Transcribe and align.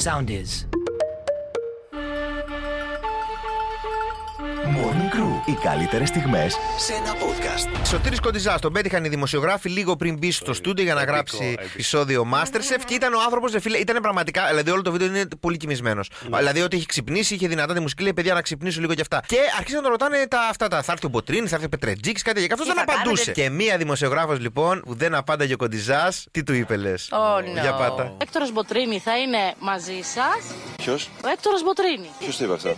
Sound 0.00 0.30
is. 0.30 0.64
Morning 4.76 5.14
Crew. 5.16 5.48
Οι 5.48 5.52
καλύτερες 5.62 6.08
στιγμές 6.08 6.56
σε 6.78 6.92
ένα 6.92 7.12
podcast. 7.14 7.86
Σωτήρης 7.86 8.20
Κοντιζά, 8.20 8.58
τον 8.58 8.72
πέτυχαν 8.72 9.04
οι 9.04 9.08
δημοσιογράφοι 9.08 9.68
λίγο 9.68 9.96
πριν 9.96 10.18
μπει 10.18 10.30
στο 10.32 10.54
στούντιο 10.54 10.84
για 10.84 10.94
να 10.94 11.02
γράψει 11.04 11.54
επεισόδιο 11.58 12.26
Masterchef 12.34 12.80
και 12.86 12.94
ήταν 12.94 13.14
ο 13.14 13.20
άνθρωπος, 13.24 13.52
φίλε, 13.60 13.78
ήταν 13.78 14.00
πραγματικά. 14.02 14.46
Δηλαδή 14.48 14.70
όλο 14.70 14.82
το 14.82 14.92
βίντεο 14.92 15.06
είναι 15.06 15.24
πολύ 15.40 15.56
κοιμισμένος. 15.56 16.10
Δηλαδή 16.36 16.60
ότι 16.60 16.76
έχει 16.76 16.86
ξυπνήσει, 16.86 17.34
είχε 17.34 17.48
δυνατά 17.48 17.74
τη 17.74 17.80
μουσική, 17.80 18.02
λέει 18.02 18.12
παιδιά 18.12 18.34
να 18.34 18.42
ξυπνήσω 18.42 18.80
λίγο 18.80 18.94
κι 18.94 19.00
αυτά. 19.00 19.22
Και 19.26 19.36
αρχίσαν 19.58 19.76
να 19.76 19.82
τον 19.82 19.90
ρωτάνε 19.90 20.26
τα 20.28 20.40
αυτά. 20.50 20.68
Τα, 20.68 20.82
θα 20.82 20.92
έρθει 20.92 21.06
ο 21.06 21.08
Μποτρίνη, 21.08 21.46
θα 21.48 21.54
έρθει 21.54 21.66
ο 21.66 21.68
Πετρετζίκης, 21.68 22.22
κάτι 22.22 22.46
και 22.46 22.52
αυτό 22.52 22.64
δεν 22.64 22.74
θα 22.74 22.82
απαντούσε. 22.82 23.24
κάνετε; 23.24 23.42
Και 23.42 23.50
μία 23.50 23.76
δημοσιογράφος 23.76 24.38
λοιπόν 24.40 24.80
που 24.80 24.94
δεν 24.94 25.14
απάνταγε 25.14 25.52
ο 25.54 25.56
Κοντιζάς, 25.56 26.26
τι 26.30 26.42
του 26.42 26.52
είπε 26.54 26.76
λες; 26.76 27.08
Oh, 27.12 27.40
no. 27.58 27.60
Για 27.60 27.72
πάτα. 27.74 28.02
Ο 28.02 28.16
Έκτορος 28.18 28.52
Μποτρίνη 28.52 28.98
θα 28.98 29.18
είναι 29.18 29.54
μαζί 29.58 30.00
σας. 30.02 30.54
Ποιος, 30.80 31.08
Ο 31.24 31.28
Έκτορος 31.28 31.62
Μποτρίνη. 31.62 32.10
ποιος 32.18 32.36
το 32.36 32.44
είπε 32.44 32.52
αυτά. 32.52 32.74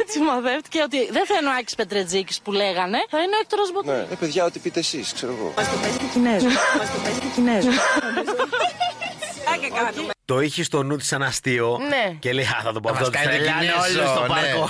Έτσι 0.00 0.18
μαθεύτηκε 0.20 0.82
ότι 0.82 1.10
δεν 1.10 1.26
θα 1.26 1.34
είναι 1.40 1.48
ο 1.48 1.52
Άκης 1.60 1.74
Πετρετζίκης 1.74 2.40
που 2.40 2.52
λέγανε, 2.52 2.98
θα 3.10 3.18
είναι 3.18 3.36
ο 3.36 3.38
Έκτορος 3.42 3.72
Μποτρίνη. 3.72 3.96
ναι, 3.96 4.02
ε, 4.12 4.14
παιδιά, 4.14 4.44
ό,τι 4.44 4.58
πείτε 4.58 4.78
εσείς, 4.78 5.12
ξέρω 5.12 5.32
εγώ. 5.38 5.52
Το 5.56 5.64
είχε 10.42 10.62
στο 10.64 10.82
νου 10.82 10.96
της 10.96 11.06
σαν 11.06 11.22
αστείο 11.22 11.78
Ναι. 11.88 12.14
και 12.18 12.32
λέει 12.32 12.44
Α, 12.44 12.60
θα 12.62 12.72
το 12.72 12.80
πω 12.80 12.88
Θα 12.88 12.94
αυτό. 12.94 13.10
μας 13.10 13.16
κάνει 13.16 13.36
τον 13.36 13.44
Τρελάνε 13.44 13.60
Κινέζο, 13.66 14.00
όλοι 14.00 14.08
στο 14.14 14.20
ναι. 14.20 14.28
πάρκο. 14.28 14.62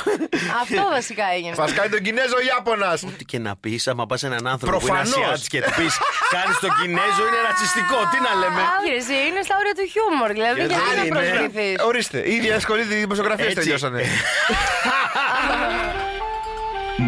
Αυτό 0.63 0.83
βασικά 0.91 1.25
έγινε. 1.37 1.55
Θα 1.55 1.67
σκάει 1.69 1.89
τον 1.89 2.01
Κινέζο 2.03 2.39
Ιάπωνας. 2.49 3.03
Ό,τι 3.03 3.25
και 3.25 3.39
να 3.39 3.57
πεις, 3.57 3.89
άμα 3.89 4.07
πας 4.07 4.23
έναν 4.23 4.47
άνθρωπο 4.47 4.77
Προφανώς. 4.79 5.11
που 5.13 5.19
είναι 5.21 5.27
Ασιάτη 5.33 5.49
και 5.53 5.61
του 5.63 5.73
πεις 5.83 5.95
Κάνεις 6.35 6.57
τον 6.65 6.71
Κινέζο, 6.81 7.23
είναι 7.29 7.41
ρατσιστικό. 7.49 7.99
Τι 8.13 8.19
να 8.27 8.33
λέμε. 8.41 8.61
Όχι, 8.77 8.89
ρε, 8.91 8.97
εσύ 9.03 9.17
είναι 9.29 9.41
στα 9.47 9.55
όρια 9.61 9.75
του 9.79 9.85
χιούμορ. 9.93 10.31
Δηλαδή, 10.39 10.59
Γιατί 10.61 10.75
γιατί 10.75 10.95
να 10.97 11.03
είναι. 11.05 11.15
προσβληθεί. 11.19 11.69
Ορίστε, 11.91 12.19
ήδη 12.35 12.49
ασχολείται 12.61 12.95
οι 12.95 12.99
δημοσιογραφίες 13.05 13.47
Έτσι. 13.49 13.61
τελειώσανε. 13.61 14.01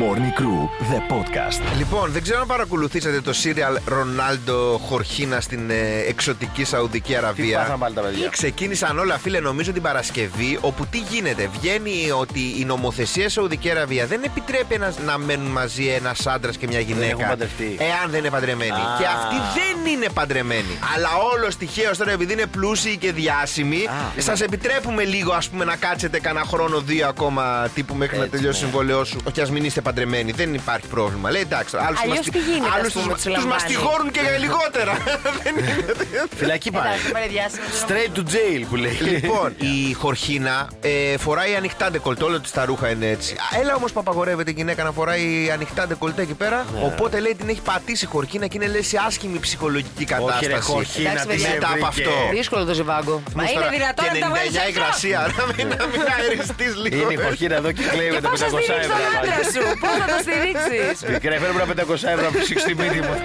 Morning 0.00 0.40
Crew, 0.40 0.60
the 0.92 1.00
podcast. 1.14 1.76
Λοιπόν, 1.78 2.10
δεν 2.10 2.22
ξέρω 2.22 2.40
αν 2.40 2.46
παρακολουθήσατε 2.46 3.20
το 3.20 3.32
serial 3.44 3.76
Ρονάλντο 3.84 4.80
Χορχίνα 4.88 5.40
στην 5.40 5.70
ε, 5.70 5.74
εξωτική 6.08 6.64
Σαουδική 6.64 7.16
Αραβία. 7.16 7.58
πάθαν 7.58 7.78
πάλι 7.78 7.94
τα 7.94 8.00
παιδιά; 8.00 8.28
Ξεκίνησαν 8.28 8.98
όλα, 8.98 9.18
φίλε, 9.18 9.40
νομίζω 9.40 9.72
την 9.72 9.82
Παρασκευή, 9.82 10.58
όπου 10.60 10.86
τι 10.86 10.98
γίνεται. 10.98 11.50
Βγαίνει 11.60 12.10
ότι 12.20 12.40
η 12.58 12.64
νομοθεσία 12.64 13.28
Σαουδική 13.28 13.70
Αραβία 13.70 14.06
δεν 14.06 14.22
επιτρέπει 14.24 14.74
ένας, 14.74 14.98
να 14.98 15.18
μένουν 15.18 15.50
μαζί 15.50 15.86
ένας 15.86 16.26
άντρας 16.26 16.56
και 16.56 16.66
μια 16.66 16.80
γυναίκα. 16.80 17.06
έχουν 17.10 17.28
παντρευτεί. 17.28 17.76
Εάν 17.78 18.10
δεν 18.10 18.18
είναι 18.20 18.30
παντρεμένοι. 18.30 18.70
Α. 18.70 18.96
Και 18.98 19.04
αυτοί 19.06 19.36
δεν 19.54 19.92
είναι 19.92 20.06
παντρεμένοι. 20.14 20.78
Αλλά 20.96 21.08
όλος 21.34 21.56
τυχαίως 21.56 21.98
τώρα, 21.98 22.10
επειδή 22.12 22.32
είναι 22.32 22.46
πλούσιοι 22.46 22.96
και 22.96 23.12
διάσημοι, 23.12 23.88
σας 24.16 24.40
επιτρέπουμε 24.40 25.04
λίγο, 25.04 25.32
ας 25.32 25.48
πούμε, 25.48 25.64
να 25.64 25.76
κάτσετε 25.76 26.20
κανένα 26.20 26.44
χρόνο, 26.46 26.80
δύο 26.80 27.08
ακόμα 27.08 27.68
τύπου 27.74 27.94
μέχρι 27.94 28.16
να 28.18 28.24
Έτσι, 28.24 28.36
τελειώσει 28.36 28.60
το 28.60 28.66
ναι. 28.66 28.70
συμβόλαιός 28.72 29.08
σου. 29.08 29.20
Όχι, 29.28 29.40
ας 29.40 29.50
μην 29.50 29.64
είστε 29.64 29.80
παντρεμένοι. 29.82 30.32
Δεν 30.32 30.54
υπάρχει 30.54 30.86
πρόβλημα. 30.86 31.30
Λέει 31.30 31.40
εντάξει, 31.40 31.76
άλλους 31.86 32.00
Αλλιώς 32.02 32.26
τι 32.30 32.38
γίνεται, 32.38 32.80
ας 32.86 32.92
πούμε, 32.92 33.12
τους 33.12 33.22
τους 33.22 33.32
λαμβάνεις. 33.32 33.52
μαστιγώνουν 33.62 34.10
και 34.10 34.20
λιγότερα. 34.38 34.92
Δεν 35.42 35.54
είναι- 35.58 35.84
Φυλακή 36.36 36.70
πάει. 36.70 36.82
Εντάξει, 36.86 37.10
πάρε 37.12 37.26
διάσημο. 37.26 37.62
Straight 37.86 38.18
to 38.18 38.22
jail 38.34 38.64
που 38.68 38.76
λέει. 38.76 38.92
Λοιπόν, 38.92 39.54
η 39.88 39.92
Χορχίνα 39.92 40.68
ε, 40.80 41.16
φοράει 41.18 41.54
ανοιχτά 41.54 41.90
ντεκολτέ, 41.90 42.24
όλα 42.24 42.40
της 42.40 42.50
τα 42.50 42.64
ρούχα 42.64 42.88
είναι 42.90 43.06
έτσι. 43.08 43.36
Έλα 43.60 43.74
όμως 43.74 43.92
που 43.92 44.00
απαγορεύεται 44.00 44.50
η 44.50 44.54
γυναίκα 44.56 44.82
να 44.84 44.92
φοράει 44.92 45.50
ανοιχτά 45.52 45.86
ντεκολτέ 45.86 46.22
εκεί 46.22 46.34
πέρα. 46.34 46.66
Ναι. 46.74 46.84
Οπότε 46.84 47.20
λέει 47.20 47.34
την 47.38 47.48
έχει 47.48 47.60
πατήσει 47.60 48.04
η 48.04 48.08
Χορχίνα 48.08 48.46
και 48.46 48.58
είναι 48.62 48.66
λε 48.72 48.82
σε 48.82 48.98
άσχημη 49.06 49.38
ψυχολογική 49.38 50.04
κατάσταση. 50.04 50.44
Όχι, 50.44 50.52
ρε 50.54 50.58
Χορχίνα, 50.60 51.10
Εντάξει, 51.10 51.26
τι 51.28 51.32
παιδιά. 51.34 51.46
σε 51.48 51.54
Μετά 51.54 51.66
από 51.66 51.88
βρήκε. 51.92 52.08
αυτό. 52.08 52.28
Δύσκολο 52.36 52.64
το 52.64 52.74
ζιβάγκο. 52.74 53.22
Μα 53.34 53.42
είναι 53.42 53.68
δυνατόν 53.76 54.04
να 54.12 54.18
τα 54.18 54.28
βγάλεις 54.28 54.50
Και 54.52 54.58
99 54.66 54.68
υγρασία. 54.70 55.20
Να 55.38 55.44
μην, 55.56 55.66
να 55.78 55.86
μην 55.86 56.00
αεριστείς 56.16 56.72
λίγο. 56.82 57.02
Είναι 57.02 57.12
η 57.12 57.24
χορχίνα 57.24 57.54
εδώ 57.54 57.72
και 57.72 57.82
κλαίει 57.92 58.10
με 58.10 58.20
τα 58.20 58.28
Πώς 58.28 58.40
θα 58.40 58.46
500 58.46 58.48
στηρίξει 58.48 58.88
τον 58.88 58.96
ευρώ. 59.56 59.71
Άντρα 59.72 59.76
σου, 59.76 59.78
πώς 59.78 59.90
θα 59.98 60.06
το 60.06 60.16
στηρίξεις; 60.22 61.10
Μικρέ, 61.10 61.38
φέρνουμε 61.38 61.62
ένα 61.62 61.84
500 61.84 62.08
ευρώ 62.14 62.26
από 62.28 62.38
ψήξη 62.38 62.58
στη 62.64 62.74
μύτη 62.74 63.00
μου. 63.00 63.16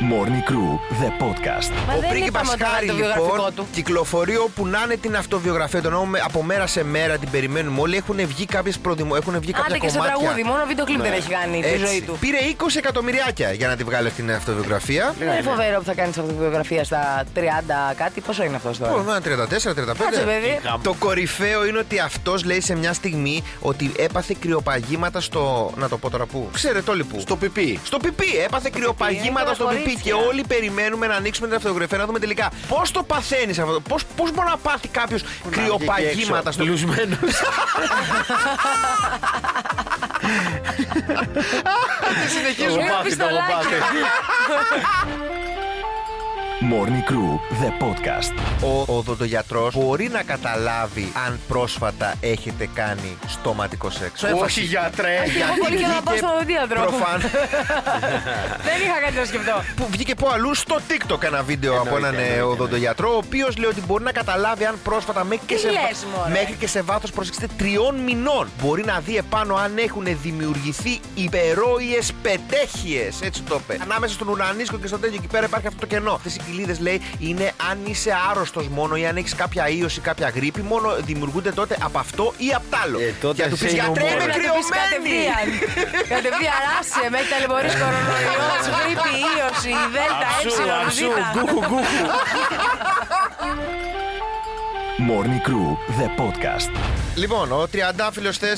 Morning 0.00 0.42
Crew, 0.50 0.70
the 1.02 1.08
podcast. 1.22 1.70
Μα 1.88 1.94
Ο 1.94 2.00
δεν 2.00 2.10
πρίγκιπας 2.10 2.42
είπαμε 2.42 2.56
τώρα 2.56 2.70
Χάρη 2.72 2.86
το 2.86 2.94
βιογραφικό 2.94 3.34
λοιπόν 3.36 3.54
του. 3.54 3.66
κυκλοφορεί 3.72 4.36
όπου 4.36 4.66
να 4.66 4.80
είναι 4.84 4.96
την 4.96 5.16
αυτοβιογραφία 5.16 5.80
του. 5.80 5.86
Εννοώ 5.86 6.04
με- 6.04 6.20
από 6.24 6.42
μέρα 6.42 6.66
σε 6.66 6.84
μέρα 6.84 7.18
την 7.18 7.30
περιμένουμε 7.30 7.80
όλοι. 7.80 7.96
Έχουν 7.96 8.16
βγει 8.26 8.46
κάποιες 8.46 8.78
προδημο... 8.78 9.14
έχουν 9.16 9.40
βγει 9.40 9.52
κάποια 9.52 9.66
Άντε 9.68 9.78
και 9.78 9.88
σε 9.88 9.96
κομμάτια. 9.98 10.16
τραγούδι, 10.18 10.42
μόνο 10.42 10.64
βίντεο 10.66 10.84
κλιπ 10.84 11.00
δεν 11.02 11.12
έχει 11.12 11.28
κάνει 11.28 11.60
τη 11.62 11.68
Έτσι. 11.68 11.86
ζωή 11.86 12.02
του. 12.02 12.16
Πήρε 12.20 12.38
20 12.58 12.64
εκατομμυριάκια 12.76 13.52
για 13.52 13.68
να 13.68 13.76
τη 13.76 13.84
βγάλει 13.84 14.06
αυτή 14.08 14.22
την 14.22 14.32
αυτοβιογραφία. 14.32 15.14
Δεν 15.18 15.28
είναι 15.28 15.42
φοβερό 15.42 15.78
που 15.78 15.84
θα 15.84 15.94
κάνεις 15.94 16.18
αυτοβιογραφία 16.18 16.84
στα 16.84 17.24
30 17.34 17.40
κάτι. 17.96 18.20
Πόσο 18.20 18.42
είναι 18.44 18.56
αυτός 18.56 18.78
Πού, 18.78 18.84
τώρα. 18.84 19.02
να, 19.02 19.20
34, 19.20 19.74
35. 19.74 20.04
Κάτσε, 20.04 20.20
παιδί. 20.20 20.60
Το 20.82 20.94
κορυφαίο 20.98 21.66
είναι 21.66 21.78
ότι 21.78 21.98
αυτός 21.98 22.44
λέει 22.44 22.60
σε 22.60 22.76
μια 22.76 22.92
στιγμή 22.92 23.42
ότι 23.60 23.92
έπαθε 23.98 24.34
κρυοπαγήματα 24.40 25.20
στο. 25.20 25.72
Να 25.76 25.88
το 25.88 25.98
πω 25.98 26.10
τώρα 26.10 26.26
πού; 26.26 26.48
Ξέρετε 26.52 26.90
όλοι 26.90 27.04
πού; 27.04 27.20
Στο 27.20 27.36
πιπί. 27.36 27.80
Στο 27.84 27.98
πιπί. 27.98 28.36
Έπαθε 28.44 28.70
κρυοπαγήματα 28.72 29.44
είναι 29.46 29.54
στο 29.54 29.64
τα 29.64 29.70
πιπί 29.86 30.00
και 30.02 30.10
κορίτσια. 30.10 30.28
όλοι 30.28 30.44
περιμένουμε 30.48 31.06
να 31.06 31.14
ανοίξουμε 31.14 31.46
την 31.46 31.56
αυτογραφία 31.56 31.98
να 31.98 32.06
δούμε 32.06 32.18
τελικά 32.18 32.50
πώς 32.68 32.90
το 32.90 33.02
παθαίνεις 33.02 33.58
αυτό. 33.58 33.80
Πώς 33.80 34.04
πώς 34.16 34.32
μπορεί 34.32 34.48
να 34.48 34.56
πάθει 34.56 34.88
κάποιος 34.88 35.22
κρυοπαγήματα 35.50 36.52
στο 36.52 36.64
πιπί. 36.64 36.70
Λουσμένο. 36.72 37.16
Συνεχίζουμε. 42.36 42.76
Το 42.76 42.80
έχω 42.80 42.96
πάθει, 42.96 43.16
το 43.16 43.24
έχω 43.24 43.34
πιστολάκια. 43.38 43.56
πάθει. 43.56 45.30
Morning 46.60 47.04
Crew, 47.10 47.38
the 47.60 47.70
podcast. 47.84 48.32
Ο 48.64 48.96
οδοντογιατρός 48.96 49.74
μπορεί 49.74 50.08
να 50.08 50.22
καταλάβει 50.22 51.12
αν 51.26 51.40
πρόσφατα 51.48 52.14
έχετε 52.20 52.68
κάνει 52.74 53.18
στοματικό 53.26 53.90
σεξ. 53.90 54.22
Όχι 54.22 54.60
γιατρέ. 54.60 55.14
Εγώ 55.14 55.54
πολύ 55.64 55.76
και 55.76 55.86
να 55.86 56.02
πάω 56.02 56.16
στον 56.16 56.28
οδοντίατρο. 56.28 56.80
Προφανώ. 56.80 57.18
Δεν 58.68 58.76
είχα 58.84 59.00
κάτι 59.04 59.14
να 59.14 59.24
σκεφτώ. 59.24 59.62
που 59.76 59.86
βγήκε 59.90 60.14
που 60.14 60.28
αλλού 60.28 60.54
στο 60.54 60.76
TikTok 60.88 61.22
ένα 61.22 61.42
βίντεο 61.42 61.80
από 61.80 61.96
έναν 61.96 62.14
ε, 62.14 62.16
εννοείται, 62.16 62.36
ναι. 62.36 62.42
οδοντογιατρό, 62.42 63.12
ο 63.12 63.16
οποίος 63.16 63.56
λέει 63.56 63.70
ότι 63.70 63.82
μπορεί 63.86 64.04
να 64.04 64.12
καταλάβει 64.12 64.64
αν 64.64 64.78
πρόσφατα 64.82 65.24
μέχρι 65.24 65.46
και 65.46 65.54
Τι 65.54 65.60
σε, 65.60 65.70
λες, 65.70 66.06
μωρέ; 66.16 66.30
μέχρι 66.30 66.54
και 66.54 66.66
σε 66.66 66.82
βάθος 66.82 67.10
προσέξτε 67.10 67.46
τριών 67.56 67.94
μηνών 67.96 68.48
μπορεί 68.62 68.84
να 68.84 69.00
δει 69.00 69.16
επάνω 69.16 69.54
αν 69.54 69.78
έχουν 69.78 70.06
δημιουργηθεί 70.22 71.00
υπερόιε 71.14 71.98
πετέχειες. 72.22 73.20
Έτσι 73.22 73.42
το 73.42 73.60
είπε. 73.62 73.82
Ανάμεσα 73.82 74.14
στον 74.14 74.28
ουρανίσκο 74.28 74.78
και 74.78 74.86
στο 74.86 74.98
τέτοιο 74.98 75.16
εκεί 75.18 75.26
πέρα 75.26 75.46
υπάρχει 75.46 75.66
αυτό 75.66 75.80
το 75.80 75.86
κενό. 75.86 76.20
Αυτέ 76.46 76.60
οι 76.60 76.64
κοιλίδε 76.64 76.76
λέει 76.82 77.00
είναι 77.18 77.52
αν 77.70 77.78
είσαι 77.84 78.16
άρρωστος 78.30 78.68
μόνο 78.68 78.96
ή 78.96 79.06
αν 79.06 79.16
έχεις 79.16 79.34
κάποια 79.34 79.68
ίωση, 79.68 80.00
κάποια 80.00 80.28
γρήπη, 80.34 80.62
μόνο 80.62 80.96
δημιουργούνται 81.00 81.52
τότε 81.52 81.76
από 81.82 81.98
αυτό 81.98 82.34
ή 82.36 82.52
από 82.54 82.64
τ' 82.70 82.74
άλλο. 82.84 82.98
Ε, 82.98 83.14
τότε 83.20 83.34
Για 83.34 83.44
να 83.44 83.50
του 83.50 83.56
πεις 83.58 83.70
σε 83.70 83.76
γιατρέ, 83.76 84.04
είναι 84.04 84.12
είμαι 84.12 84.22
ο 84.22 84.26
Να 84.26 84.32
το 84.32 84.38
πεις 84.38 84.42
κρυωμένη. 84.42 84.70
κατευθείαν. 84.82 85.46
Κατευθείαν 86.14 86.60
άσε 86.80 87.04
με 87.10 87.16
έχεις 87.18 87.30
ταλαιπωρήσει 87.32 87.76
κορονοϊός, 87.82 88.64
γρήπη, 88.76 89.10
ίωση, 89.36 89.72
δέλτα, 89.94 90.26
Αψού, 90.34 90.48
έψιλον, 90.48 90.80
αψού, 90.84 90.96
ζήτα. 90.96 91.24
γκούχου, 91.34 91.60
γκούχου. 91.68 92.02
Morning 95.08 95.40
Crew, 95.46 95.68
the 95.98 96.08
podcast. 96.20 96.72
Λοιπόν, 97.16 97.52
ο 97.52 97.68
Τριαντάφυλλος 97.68 98.38
θε 98.38 98.48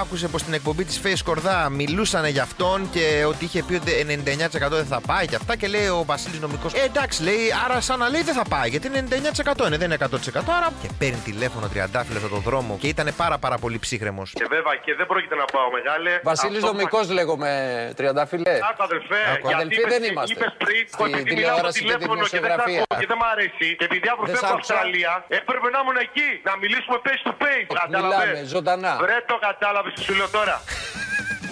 άκουσε 0.00 0.28
πως 0.28 0.40
στην 0.40 0.52
εκπομπή 0.54 0.84
της 0.84 1.00
Face 1.04 1.20
Κορδά 1.24 1.68
μιλούσαν 1.70 2.26
για 2.26 2.42
αυτόν 2.42 2.90
και 2.90 3.24
ότι 3.28 3.44
είχε 3.44 3.62
πει 3.62 3.74
ότι 3.74 3.90
99% 4.66 4.68
δεν 4.70 4.84
θα 4.86 5.00
πάει 5.06 5.26
και 5.26 5.34
αυτά. 5.36 5.56
Και 5.56 5.66
λέει 5.68 5.86
ο 5.88 6.02
Βασίλης 6.06 6.40
Νομικός, 6.40 6.72
Ε, 6.74 6.80
εντάξει, 6.84 7.22
λέει, 7.22 7.38
άρα 7.64 7.80
σαν 7.80 7.98
να 7.98 8.08
λέει 8.08 8.22
δεν 8.22 8.34
θα 8.34 8.44
πάει 8.48 8.68
γιατί 8.68 8.86
είναι 8.86 8.98
99% 8.98 9.66
είναι, 9.66 9.76
δεν 9.76 9.86
είναι 9.90 9.94
100%. 9.94 10.52
Άρα 10.56 10.68
και 10.82 10.88
παίρνει 10.98 11.20
τηλέφωνο 11.24 11.64
ο 11.66 11.68
Τριαντάφυλλος 11.68 12.22
από 12.24 12.32
τον 12.34 12.42
δρόμο 12.48 12.78
και 12.80 12.88
ήταν 12.88 13.06
πάρα 13.16 13.38
πάρα 13.38 13.56
πολύ 13.58 13.78
ψύχρεμος. 13.78 14.28
Και 14.40 14.46
βέβαια 14.54 14.74
και 14.84 14.94
δεν 14.94 15.06
πρόκειται 15.06 15.34
να 15.42 15.44
πάω 15.44 15.68
μεγάλε. 15.78 16.12
Βασίλης 16.22 16.56
Αυτό 16.62 16.66
Δομικό 16.70 16.98
λέγομαι, 17.18 17.50
Τριαντάφυλλε. 17.96 18.52
Άκου 18.70 18.82
αδερφέ, 18.88 19.20
Άκου, 19.32 19.46
γιατί 19.48 19.62
αδελφοί 19.62 19.80
είπες- 19.80 19.92
δεν 19.94 20.02
είμαστε. 20.10 20.32
Είπες 20.34 20.52
πριν 20.64 20.80
Στη 20.92 21.02
ότι 21.02 21.12
επειδή 21.20 21.34
μιλάω 21.34 21.56
στο 21.56 21.68
τηλεόραση 21.68 21.78
και 21.78 21.86
τη 21.86 21.98
τηλέφωνο 21.98 22.22
και 22.22 22.28
δεν 22.28 22.28
σ' 22.28 22.34
δημοσιογραφία. 22.34 22.82
ακούω 22.84 22.96
και 23.02 23.08
δεν 23.12 23.18
μ' 23.22 23.26
αρέσει 23.34 23.66
και 23.78 23.84
επειδή 23.90 24.06
αύριο 24.12 24.26
Δεν 24.30 24.34
φεύγω 24.36 24.46
σ' 24.46 24.50
από 24.50 24.56
άκουσα. 24.58 24.74
Αυστραλία 24.74 25.12
έπρεπε 25.40 25.66
να 25.74 25.78
ήμουν 25.82 25.98
εκεί 26.06 26.28
να 26.48 26.52
μιλήσουμε 26.62 26.96
face 27.06 27.22
to 27.28 27.32
face. 27.42 27.66
Καταλαβες. 28.10 28.48
ζωντανά. 28.48 28.92
Βρε 29.04 29.16
το 29.30 29.36
κατάλαβες 29.46 29.92
που 29.96 30.02
σου 30.06 30.14
λέω 30.14 30.28
τώρα. 30.28 30.56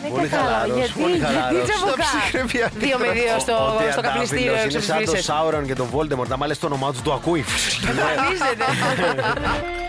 Δεν 0.02 0.10
Πολύ 0.12 0.28
κατάλαβα. 0.28 0.50
χαλαρός, 0.58 0.76
Γιατί, 0.76 0.92
πολύ 1.02 1.16
γιατί 1.16 1.34
χαλαρός. 1.34 1.68
τσαμπουκά. 1.68 2.04
ψυχραιμία. 2.20 2.66
Δύο 2.84 2.96
με 2.98 3.08
δύο 3.18 3.34
στο, 3.44 3.54
Ο 3.54 3.90
στο 3.92 4.00
καπνιστήριο 4.06 4.52
Τριαντάφυλλος 4.52 4.64
έξω 4.64 4.68
είναι 4.68 4.80
στις 4.80 4.86
σαν 4.86 4.98
το 5.04 5.10
βρύσες. 5.10 5.24
Σάουρον 5.24 5.66
και 5.66 5.74
τον 5.74 5.86
Βόλτεμορ. 5.86 6.26
Να 6.28 6.36
μάλες 6.36 6.58
το 6.58 6.66
όνομά 6.66 6.88
τους 6.92 7.02
το 7.02 7.12
ακούει. 7.12 7.44
Εμφανίζεται. 7.90 8.64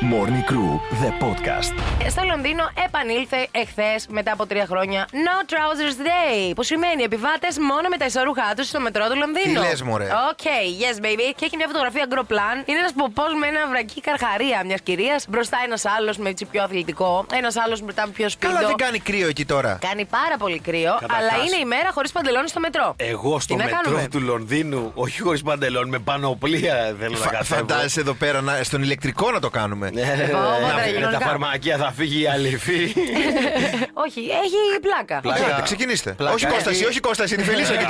Morning 0.00 0.44
Crew, 0.50 0.72
the 1.02 1.10
podcast. 1.24 1.72
Στο 2.10 2.22
Λονδίνο 2.30 2.70
επανήλθε 2.86 3.48
εχθές 3.50 4.06
μετά 4.08 4.32
από 4.32 4.46
τρία 4.46 4.66
χρόνια 4.66 5.06
No 5.12 5.36
Trousers 5.52 5.96
Day. 6.06 6.52
Που 6.54 6.62
σημαίνει 6.62 7.02
επιβάτες 7.02 7.58
μόνο 7.58 7.88
με 7.88 7.96
τα 7.96 8.04
ισορρούχά 8.04 8.54
τους 8.56 8.66
στο 8.68 8.80
μετρό 8.80 9.04
του 9.08 9.16
Λονδίνου. 9.16 9.60
Τι 9.60 9.66
λες, 9.68 9.82
μωρέ; 9.82 10.04
Οκ, 10.30 10.44
yes 10.82 10.96
baby. 11.04 11.26
Και 11.36 11.44
έχει 11.44 11.56
μια 11.56 11.66
φωτογραφία 11.66 12.04
γκροπλάν. 12.08 12.56
Είναι 12.64 12.78
ένας 12.78 12.92
ποπός 12.92 13.32
με 13.40 13.46
ένα 13.46 13.60
βρακί 13.68 14.00
καρχαρία 14.00 14.62
μιας 14.66 14.80
κυρίας. 14.80 15.24
Μπροστά 15.28 15.58
ένας 15.64 15.84
άλλος 15.84 16.16
με 16.16 16.28
έτσι 16.28 16.44
πιο 16.44 16.62
αθλητικό. 16.62 17.26
Ένας 17.32 17.56
άλλος 17.56 17.80
μπροστά 17.80 18.06
με 18.06 18.12
πιο 18.12 18.28
σπίτι. 18.28 18.52
Καλά 18.52 18.66
δεν 18.66 18.76
κάνει 18.76 18.98
κρύο 18.98 19.28
εκεί 19.28 19.44
τώρα; 19.44 19.78
Κάνει 19.88 20.04
πάρα 20.04 20.36
πολύ 20.38 20.58
κρύο, 20.58 20.96
Καταρχάς. 21.00 21.18
αλλά 21.32 21.44
είναι 21.44 21.56
η 21.56 21.64
μέρα 21.64 21.90
χωρίς 21.92 22.12
παντελόνι 22.12 22.48
στο 22.48 22.60
μετρό. 22.60 22.94
Εγώ 22.96 23.40
στο 23.40 23.54
Τι 23.54 23.58
να 23.60 23.64
μετρό 23.64 23.78
κάνουμε; 23.82 24.08
του 24.08 24.20
Λονδίνου, 24.20 24.92
όχι 24.94 25.20
χωρίς 25.20 25.42
παντελόν, 25.42 25.88
με 25.88 25.98
πανοπλία 25.98 26.94
θέλω 27.00 27.10
να 27.12 27.16
Φα- 27.16 27.30
κατέβω. 27.30 27.54
Φαντάζεσαι 27.54 28.00
εδώ 28.00 28.14
πέρα 28.14 28.40
να- 28.40 28.62
στον 28.62 28.82
ηλεκτρικό 28.82 29.30
να 29.30 29.40
το 29.40 29.50
κάνουμε. 29.50 29.90
Ναι, 29.92 30.00
Εγώ, 30.00 30.38
να 30.38 30.44
τώρα 30.44 30.58
βγει 30.58 30.74
με 30.74 30.82
τα 30.82 30.82
κοινωνικά. 30.90 31.18
φαρμακεία 31.26 31.76
θα 31.76 31.92
φύγει 31.96 32.22
η 32.22 32.26
αληθή. 32.26 32.82
Όχι, 34.04 34.20
έχει 34.20 34.80
πλάκα. 34.80 35.20
Πλάκα. 35.20 35.40
Κάντε, 35.40 35.62
ξεκινήστε. 35.62 36.10
Πλάκα 36.10 36.34
όχι 36.34 36.44
έχει. 36.44 36.54
Κώσταση, 36.54 36.84
όχι 36.84 37.00
Κώσταση, 37.00 37.34
είναι 37.34 37.42
η 37.42 37.46
Φελίσσα 37.46 37.74
εκεί 37.74 37.84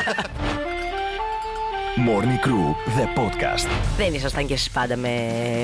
Morning 1.96 2.38
Crew, 2.46 2.74
the 2.98 3.06
podcast. 3.20 3.68
Δεν 3.96 4.14
ήσασταν 4.14 4.46
κι 4.46 4.52
εσείς 4.52 4.70
πάντα 4.70 4.96
με 4.96 5.10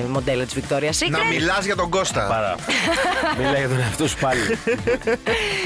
μοντέλο 0.08 0.44
της 0.44 0.54
Victoria's 0.54 1.04
Secret. 1.04 1.10
Να 1.10 1.24
μιλάς 1.24 1.64
για 1.64 1.76
τον 1.76 1.88
Κώστα. 1.90 2.26
Παρά. 2.26 2.54
Μιλάει 3.38 3.58
για 3.58 3.68
τον 3.68 3.78
εαυτό 3.78 4.08
σου 4.08 4.16
πάλι. 4.18 4.40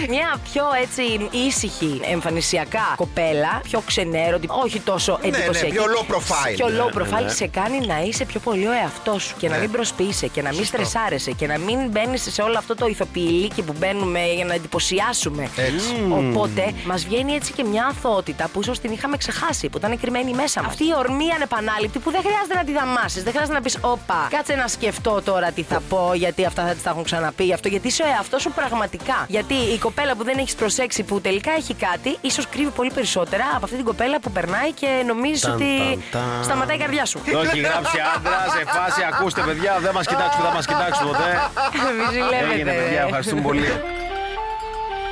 Μια 0.09 0.37
πιο 0.53 0.65
έτσι 0.83 1.29
ήσυχη 1.47 2.01
εμφανισιακά 2.13 2.95
κοπέλα, 2.97 3.61
πιο 3.63 3.83
ξενέρωτη, 3.87 4.47
όχι 4.65 4.81
τόσο 4.81 5.19
ναι, 5.23 5.29
εντυπωσιακή. 5.29 5.73
πιο 5.73 5.83
low 5.85 6.13
profile. 6.15 6.55
Πιο 6.55 6.67
low 6.67 6.93
Ναι, 6.95 7.03
profile 7.03 7.23
ναι. 7.23 7.29
σε 7.31 7.47
κάνει 7.47 7.87
να 7.87 8.01
είσαι 8.03 8.25
πιο 8.25 8.41
πολύ 8.41 8.67
ο 8.67 8.73
εαυτός 8.73 9.23
σου 9.23 9.35
και 9.39 9.49
να 9.49 9.55
Ναι. 9.55 9.61
μην 9.61 9.71
προσποιείσαι 9.71 10.27
και 10.27 10.43
να 10.43 10.53
μην 10.53 10.65
στρεσάρεσαι 10.65 11.31
και 11.31 11.47
να 11.47 11.59
μην 11.59 11.79
μπαίνεις 11.91 12.27
σε 12.33 12.43
όλο 12.43 12.59
αυτό 12.59 12.75
το 12.75 12.87
ηθοποιηλίκι 12.87 13.63
που 13.63 13.75
μπαίνουμε 13.79 14.21
για 14.35 14.45
να 14.45 14.55
εντυπωσιάσουμε. 14.55 15.43
Έτσι. 15.57 16.07
Οπότε 16.11 16.73
μας 16.85 17.05
βγαίνει 17.05 17.33
έτσι 17.33 17.53
και 17.53 17.65
μια 17.65 17.87
αθωότητα 17.91 18.49
που 18.53 18.61
ίσως 18.61 18.79
την 18.81 18.93
είχαμε 18.93 19.17
ξεχάσει, 19.17 19.69
που 19.69 19.79
ήταν 19.79 20.01
κρυμμένη 20.01 20.33
μέσα 20.33 20.52
μα. 20.61 20.67
Αυτή 20.67 20.85
η 20.85 20.95
ορμή 20.97 21.29
ανεπανάληπτη 21.35 21.99
που 21.99 22.11
δεν 22.11 22.21
χρειάζεται 22.21 22.55
να 22.55 22.65
τη 22.65 22.73
δαμάσεις, 22.73 23.23
δεν 23.23 23.33
χρειάζεται 23.33 23.57
να 23.57 23.63
πεις 23.63 23.79
Όπα, 23.81 24.27
κάτσε 24.31 24.55
να 24.55 24.69
σκεφτώ 24.69 25.23
τώρα 25.23 25.51
τι 25.51 25.63
θα 25.63 25.81
πω, 25.89 26.11
γιατί 26.15 26.45
αυτά 26.45 26.63
θα 26.67 26.73
τη 26.75 26.81
τα 26.83 26.91
έχουν 26.91 27.03
ξαναπεί, 27.05 27.45
γι' 27.45 27.53
αυτό 27.53 27.69
γιατί 27.69 27.87
είσαι 27.89 28.03
ο 28.03 28.07
εαυτός 28.07 28.43
σου 28.43 28.51
πραγματικά. 28.53 29.25
Γιατί 29.29 29.55
η 29.55 29.79
κοπέλα 29.79 30.15
που 30.15 30.25
δεν 30.25 30.39
έχεις 30.39 30.55
προσέξει 30.55 31.03
που 31.03 31.21
τελικά 31.21 31.53
έχει 31.53 31.75
κάτι, 31.75 32.17
ίσως 32.21 32.49
κρύβει 32.49 32.71
πολύ 32.71 32.91
περισσότερα 32.95 33.45
από 33.57 33.65
αυτή 33.65 33.77
την 33.77 33.85
κοπέλα 33.85 34.21
που 34.21 34.31
περνάει 34.31 34.73
και 34.73 34.89
νομίζεις 35.07 35.41
Ταν, 35.41 35.53
ότι 35.53 35.65
ταν, 36.11 36.23
ταν. 36.23 36.45
σταματάει 36.45 36.77
η 36.77 36.79
καρδιά 36.79 37.05
σου. 37.05 37.21
Το 37.33 37.39
έχει 37.39 37.59
γράψει 37.61 37.99
άντρας 38.17 38.53
σε 38.53 38.63
φάση. 38.67 39.01
Ακούστε, 39.13 39.41
παιδιά, 39.41 39.79
δεν 39.81 39.93
μας 39.95 40.07
κοιτάξουν, 40.07 40.43
δεν 40.43 40.53
μας 40.53 40.67
κοιτάξουν 40.67 41.07
ποτέ. 41.07 41.31
Μην 41.99 42.09
ζηλεύετε, 42.11 42.53
Έγινε, 42.55 42.73
παιδιά, 42.73 43.01
ρε. 43.01 43.05
ευχαριστούμε 43.05 43.41
πολύ. 43.41 43.67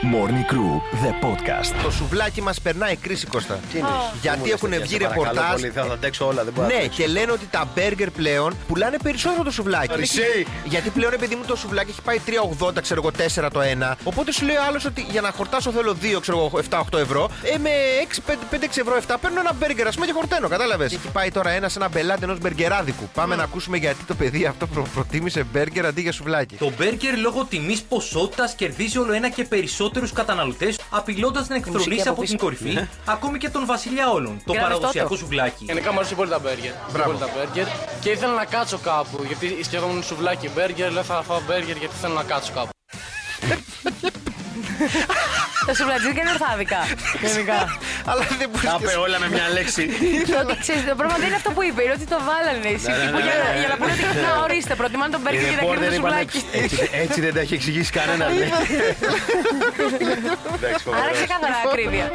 Morning 0.02 0.44
Crew, 0.52 0.80
the 1.04 1.12
podcast. 1.26 1.74
Το 1.82 1.90
σουβλάκι 1.90 2.42
μας 2.42 2.60
περνάει 2.60 2.96
κρίση, 2.96 3.26
Κώστα. 3.26 3.58
Γιατί 4.22 4.50
έχουν 4.50 4.70
βγει 4.82 4.96
ρεπορτάζ. 4.96 5.60
Θα 5.74 5.86
τα 5.86 5.92
αντέξω 5.92 6.26
όλα, 6.26 6.44
δεν 6.44 6.52
μπορώ 6.52 6.66
να 6.66 6.72
Ναι, 6.72 6.78
αντέξω. 6.78 7.02
και 7.02 7.08
λένε 7.08 7.32
ότι 7.32 7.46
τα 7.50 7.68
μπέργκερ 7.74 8.10
πλέον 8.10 8.56
πουλάνε 8.68 8.96
περισσότερο 9.02 9.42
το 9.42 9.50
σουβλάκι. 9.50 9.92
Χρυσή. 9.92 10.46
Γιατί 10.64 10.90
πλέον, 10.90 11.12
επειδή 11.12 11.34
μου 11.34 11.42
το 11.46 11.56
σουβλάκι 11.56 11.90
έχει 11.90 12.02
πάει 12.02 12.18
3,80, 12.26 12.80
ξέρω 12.82 13.00
εγώ, 13.00 13.10
4 13.46 13.50
το 13.52 13.60
ένα. 13.60 13.96
Οπότε 14.04 14.32
σου 14.32 14.44
λέει 14.44 14.56
ο 14.56 14.62
άλλος 14.68 14.84
ότι 14.84 15.06
για 15.10 15.20
να 15.20 15.30
χορτάσω 15.30 15.70
θέλω 15.70 15.96
2, 16.16 16.20
ξέρω 16.20 16.38
εγώ, 16.38 16.58
7-8 16.70 16.98
ευρώ. 16.98 17.30
Ε, 17.54 17.58
με 17.58 17.70
6-5 18.00 18.80
ευρώ 18.80 18.96
7 19.06 19.16
παίρνω 19.20 19.40
ένα 19.40 19.52
μπέργκερ, 19.52 19.86
ας 19.86 19.94
πούμε, 19.94 20.06
και 20.06 20.12
χορταίνω. 20.12 20.48
Κατάλαβες. 20.48 20.92
Έχει 20.92 21.08
πάει 21.12 21.30
τώρα 21.30 21.50
ένας 21.50 21.72
σε 21.72 21.78
ένα 21.78 21.88
μπελάτε 21.88 22.24
ενός 22.24 22.38
μπεργκεράδικου. 22.38 23.08
Πάμε 23.14 23.36
να 23.36 23.42
ακούσουμε 23.42 23.76
γιατί 23.76 24.04
το 24.04 24.14
παιδί 24.14 24.44
αυτό 24.44 24.66
προ- 24.66 24.88
προτίμησε 24.94 25.44
μπέργκερ 25.52 25.86
αντί 25.86 26.00
για 26.00 26.12
σουβλάκι. 26.12 26.54
Το 26.56 26.72
μπέργκερ 26.78 27.18
λόγω 27.18 27.44
τιμής 27.44 27.80
ποσότητας 27.82 28.54
κερδίζει 28.54 28.98
όλο 28.98 29.12
ένα 29.12 29.28
και 29.30 29.44
περισσότερους 29.90 30.12
καταναλωτές, 30.12 30.78
απειλώντας 30.90 31.48
να 31.48 31.54
Μουσική 31.54 31.68
εκθρονήσει 31.76 32.08
από 32.08 32.10
από 32.10 32.20
την 32.22 32.36
πίσω. 32.36 32.44
κορυφή 32.44 32.86
ακόμη 33.06 33.38
και 33.38 33.48
τον 33.48 33.66
βασιλιά 33.66 34.10
όλων, 34.10 34.42
το 34.46 34.52
Γράφει 34.52 34.68
παραδοσιακό 34.68 35.14
αυτό. 35.14 35.16
σουβλάκι. 35.16 35.64
Γενικά 35.64 35.92
μου 35.92 35.98
αρέσει 35.98 36.14
πολύ 36.14 36.30
τα 36.30 36.38
μπέργκερ. 36.38 36.72
Μπράβο. 36.92 37.10
Πολύ 37.10 37.18
τα 37.24 37.28
μπέργκερ. 37.36 37.66
Και 38.00 38.10
ήθελα 38.10 38.32
να 38.34 38.44
κάτσω 38.44 38.78
κάπου. 38.78 39.22
Γιατί 39.26 39.58
σκεφτόμουν 39.64 40.02
σουβλάκι 40.02 40.50
μπέργκερ. 40.54 40.92
Λέω 40.92 41.02
θα 41.02 41.22
φάω 41.22 41.40
μπέργκερ 41.46 41.76
γιατί 41.76 41.94
θέλω 42.00 42.14
να 42.14 42.22
κάτσω 42.22 42.52
κάπου. 42.54 42.68
Τα 45.70 45.76
σουβλατζίκα 45.78 46.20
είναι 46.22 46.32
ορθάδικα. 46.36 46.80
Γενικά. 47.24 47.58
Αλλά 48.10 48.22
δεν 48.40 48.48
μπορείς 48.50 48.66
Τα 48.70 48.76
είπε 48.80 48.92
όλα 49.06 49.16
με 49.24 49.28
μια 49.34 49.46
λέξη. 49.56 49.82
Ότι 50.42 50.52
ξέρεις, 50.64 50.82
το 50.92 50.94
πρόβλημα 51.00 51.18
δεν 51.22 51.28
είναι 51.30 51.40
αυτό 51.42 51.50
που 51.56 51.62
είπε, 51.68 51.80
είναι 51.86 51.94
ότι 51.98 52.06
το 52.14 52.18
βάλανε 52.28 52.68
εσύ. 52.76 52.88
Ναι, 52.90 52.96
ναι, 52.96 53.02
τύπου 53.04 53.18
ναι, 53.18 53.24
για, 53.26 53.34
ναι, 53.42 53.50
για 53.62 53.68
να 53.72 53.76
ναι. 53.76 53.80
πούνε 53.80 53.92
ότι 54.12 54.22
να 54.28 54.32
ορίστε, 54.44 54.72
προτιμάνε 54.80 55.10
τον 55.16 55.20
Οι 55.20 55.24
μπέργκερ 55.24 55.44
και 55.50 55.56
να 55.56 55.60
ρεπόρτερ 55.60 55.88
κρύβουν 55.90 56.08
το 56.08 56.08
είπανε, 56.08 56.26
σουβλάκι. 56.32 56.38
έτσι, 56.64 56.78
έτσι 57.04 57.18
δεν 57.24 57.32
τα 57.36 57.40
έχει 57.44 57.54
εξηγήσει 57.58 57.90
κανένα. 57.98 58.24
λέει. 58.38 58.50
Εντάξει, 60.56 60.68
Άρα 60.68 60.78
φοβερός. 60.86 61.14
ξεκάθαρα 61.20 61.56
ακρίβεια. 61.66 62.06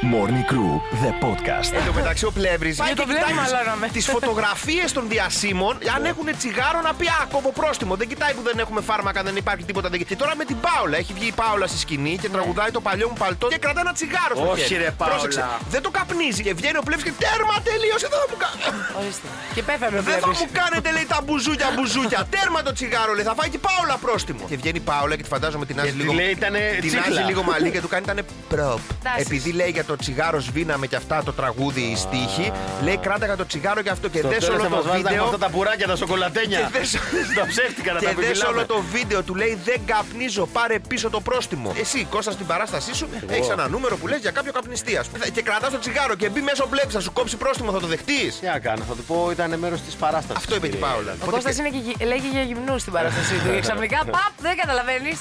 Morning 0.00 0.44
Crew, 0.52 0.72
the 1.04 1.12
podcast. 1.24 1.70
Εν 1.78 1.84
τω 1.86 1.92
μεταξύ 1.92 2.24
ο 2.24 2.30
Πλεύρης 2.38 2.76
Για 2.86 2.96
το 2.96 3.06
βλέμμα 3.06 3.42
μαλώναμε. 3.42 3.88
τις 3.96 4.06
φωτογραφίες 4.06 4.92
των 4.92 5.04
διασύμων. 5.08 5.78
Αν 5.96 6.04
έχουν 6.04 6.26
τσιγάρο 6.38 6.80
να 6.88 6.92
πει 6.94 7.06
Α, 7.06 7.26
κόβω 7.32 7.50
πρόστιμο. 7.52 7.94
Δεν 8.00 8.08
κοιτάει 8.08 8.32
που 8.36 8.42
δεν 8.48 8.58
έχουμε 8.58 8.80
φάρμακα, 8.80 9.22
δεν 9.22 9.36
υπάρχει 9.36 9.64
τίποτα. 9.64 9.88
δεν- 9.88 10.04
Και 10.06 10.16
τώρα 10.16 10.32
με 10.36 10.44
την 10.44 10.56
Πάολα. 10.66 10.96
Έχει 10.96 11.12
βγει 11.12 11.26
η 11.26 11.32
Πάολα 11.32 11.66
στη 11.66 11.78
σκηνή 11.78 12.14
και 12.22 12.28
τραγουδάει 12.28 12.70
το 12.70 12.80
παλιό 12.80 13.08
μου 13.08 13.14
παλτό 13.18 13.46
και 13.48 13.58
κρατάει 13.58 13.82
ένα 13.86 13.92
τσιγάρο 13.92 14.34
στο 14.36 14.50
Όχι, 14.50 14.62
χέρι. 14.62 14.82
ρε, 14.84 14.90
Πάολα. 14.90 15.14
Πρόσεξε. 15.14 15.44
Δεν 15.74 15.82
το 15.82 15.90
καπνίζει 15.90 16.42
και 16.46 16.52
βγαίνει 16.54 16.76
ο 16.82 16.82
Πλεύρης 16.88 17.04
και 17.08 17.14
τέρμα 17.24 17.54
τελείωσε. 17.68 18.06
Δεν 18.12 18.18
θα 18.22 18.26
μου 18.30 18.36
κα- 18.42 18.54
Ορίστε. 19.00 19.26
Και 19.54 19.62
πέθανε 19.68 19.98
ο 19.98 20.02
Δεν 20.02 20.14
θα 20.14 20.18
Πλεύρης. 20.20 20.38
μου 20.40 20.48
κάνετε 20.60 20.88
λέει 20.96 21.06
τα 21.14 21.18
μπουζούκια 21.24 21.68
μπουζούκια. 21.74 22.20
Τέρμα 22.34 22.60
το 22.66 22.72
τσιγάρο 22.76 23.12
λέει. 23.16 23.24
Θα 23.30 23.34
φάει 23.38 23.48
και 23.52 23.58
η 23.62 23.64
Πάολα 23.68 23.96
πρόστιμο. 24.04 24.44
Και 24.50 24.56
βγαίνει 24.60 24.78
η 24.84 24.86
Πάολα 24.90 25.14
και 25.18 25.22
τη 25.26 25.30
φαντάζομαι 25.34 25.64
την 25.70 25.76
άζει 25.80 25.90
τη 25.92 25.96
λίγο. 26.00 26.12
λέει, 26.18 26.30
ήτανε 26.38 26.60
Την 26.80 26.88
τσίχλα. 26.90 27.06
άζει 27.16 27.22
λίγο 27.30 27.42
μαλλί 27.50 27.70
και 27.74 27.80
του 27.84 27.88
κάνει 27.94 28.04
ήταν 28.08 28.18
προπ. 28.52 28.80
Τάσεις. 29.06 29.24
Επειδή 29.26 29.50
λέει 29.60 29.70
για 29.76 29.84
το 29.90 29.96
τσιγάρο 29.96 30.40
σβήναμε 30.40 30.86
και 30.86 30.96
αυτά 30.96 31.22
το 31.24 31.32
τραγούδι 31.32 31.80
η 31.80 31.96
στίχη. 31.96 32.52
Λέει 32.82 32.96
κράταγα 33.06 33.36
το 33.36 33.46
τσιγάρο 33.46 33.80
και 33.82 33.90
αυτό 33.90 34.08
και 34.08 34.18
Στο 34.18 34.28
δες 34.28 34.38
τέλος 34.38 34.54
όλο 34.54 34.62
θα 34.62 34.68
μας 34.74 34.82
το 34.82 34.88
βάζετε 34.88 35.02
με 35.02 35.14
βίντεο. 35.14 35.24
αυτά 35.24 35.38
τα 35.38 35.48
πουράκια, 35.54 35.86
τα 35.86 35.96
σοκολατένια. 35.96 36.58
Και 36.60 36.78
δες- 36.78 36.98
Τα 37.38 37.46
ψεύτικα 37.52 37.92
να 37.92 38.00
τα 38.00 38.08
Και 38.08 38.14
δες 38.14 38.28
μιλάμε. 38.30 38.56
όλο 38.56 38.66
το 38.66 38.78
βίντεο 38.94 39.22
του 39.22 39.34
λέει 39.34 39.58
δεν 39.64 39.80
καπνίζω, 39.86 40.44
πάρε 40.46 40.76
πίσω 40.90 41.10
το 41.10 41.20
πρόστιμο. 41.20 41.74
Εσύ, 41.80 42.06
Κώστα 42.10 42.30
στην 42.36 42.46
παράστασή 42.46 42.94
σου, 42.94 43.08
έχεις 43.28 43.48
ένα 43.48 43.68
νούμερο 43.68 43.96
που 43.96 44.06
λες 44.06 44.18
για 44.20 44.30
κάποιο 44.30 44.52
καπνιστή, 44.52 44.96
ας 44.96 45.06
πούμε. 45.08 45.24
Και 45.36 45.42
κρατάς 45.42 45.70
το 45.70 45.78
τσιγάρο 45.78 46.14
και 46.14 46.28
μπει 46.28 46.40
μέσα 46.40 46.62
ο 46.64 46.68
μπλέκ, 46.70 46.88
θα 46.96 47.00
σου 47.00 47.12
κόψει 47.12 47.36
πρόστιμο, 47.36 47.70
θα 47.72 47.80
το 47.80 47.86
δεχτείς. 47.86 48.38
Τι 48.40 48.46
να 48.46 48.58
κάνω, 48.58 48.82
θα 48.88 48.94
του 48.98 49.04
πω 49.10 49.28
ήταν 49.32 49.58
μέρος 49.58 49.80
της 49.80 49.94
παράστασης. 49.94 50.36
Αυτό 50.42 50.54
είπε 50.56 50.68
και 50.68 50.76
η 50.76 50.80
Πάολα. 50.80 51.12
Ο 51.26 51.30
Κώστας 51.30 51.58
είναι 51.58 51.68
και, 51.74 51.80
γυ- 51.86 52.02
λέγει 52.12 52.28
για 52.36 52.42
γυμνούς 52.42 52.80
στην 52.80 52.92
παράστασή 52.92 53.34
του. 53.42 53.50
Και 53.54 53.60
ξαφνικά, 53.60 53.98
παπ, 54.16 54.32
δεν 54.46 54.54
καταλαβαίνεις. 54.62 55.18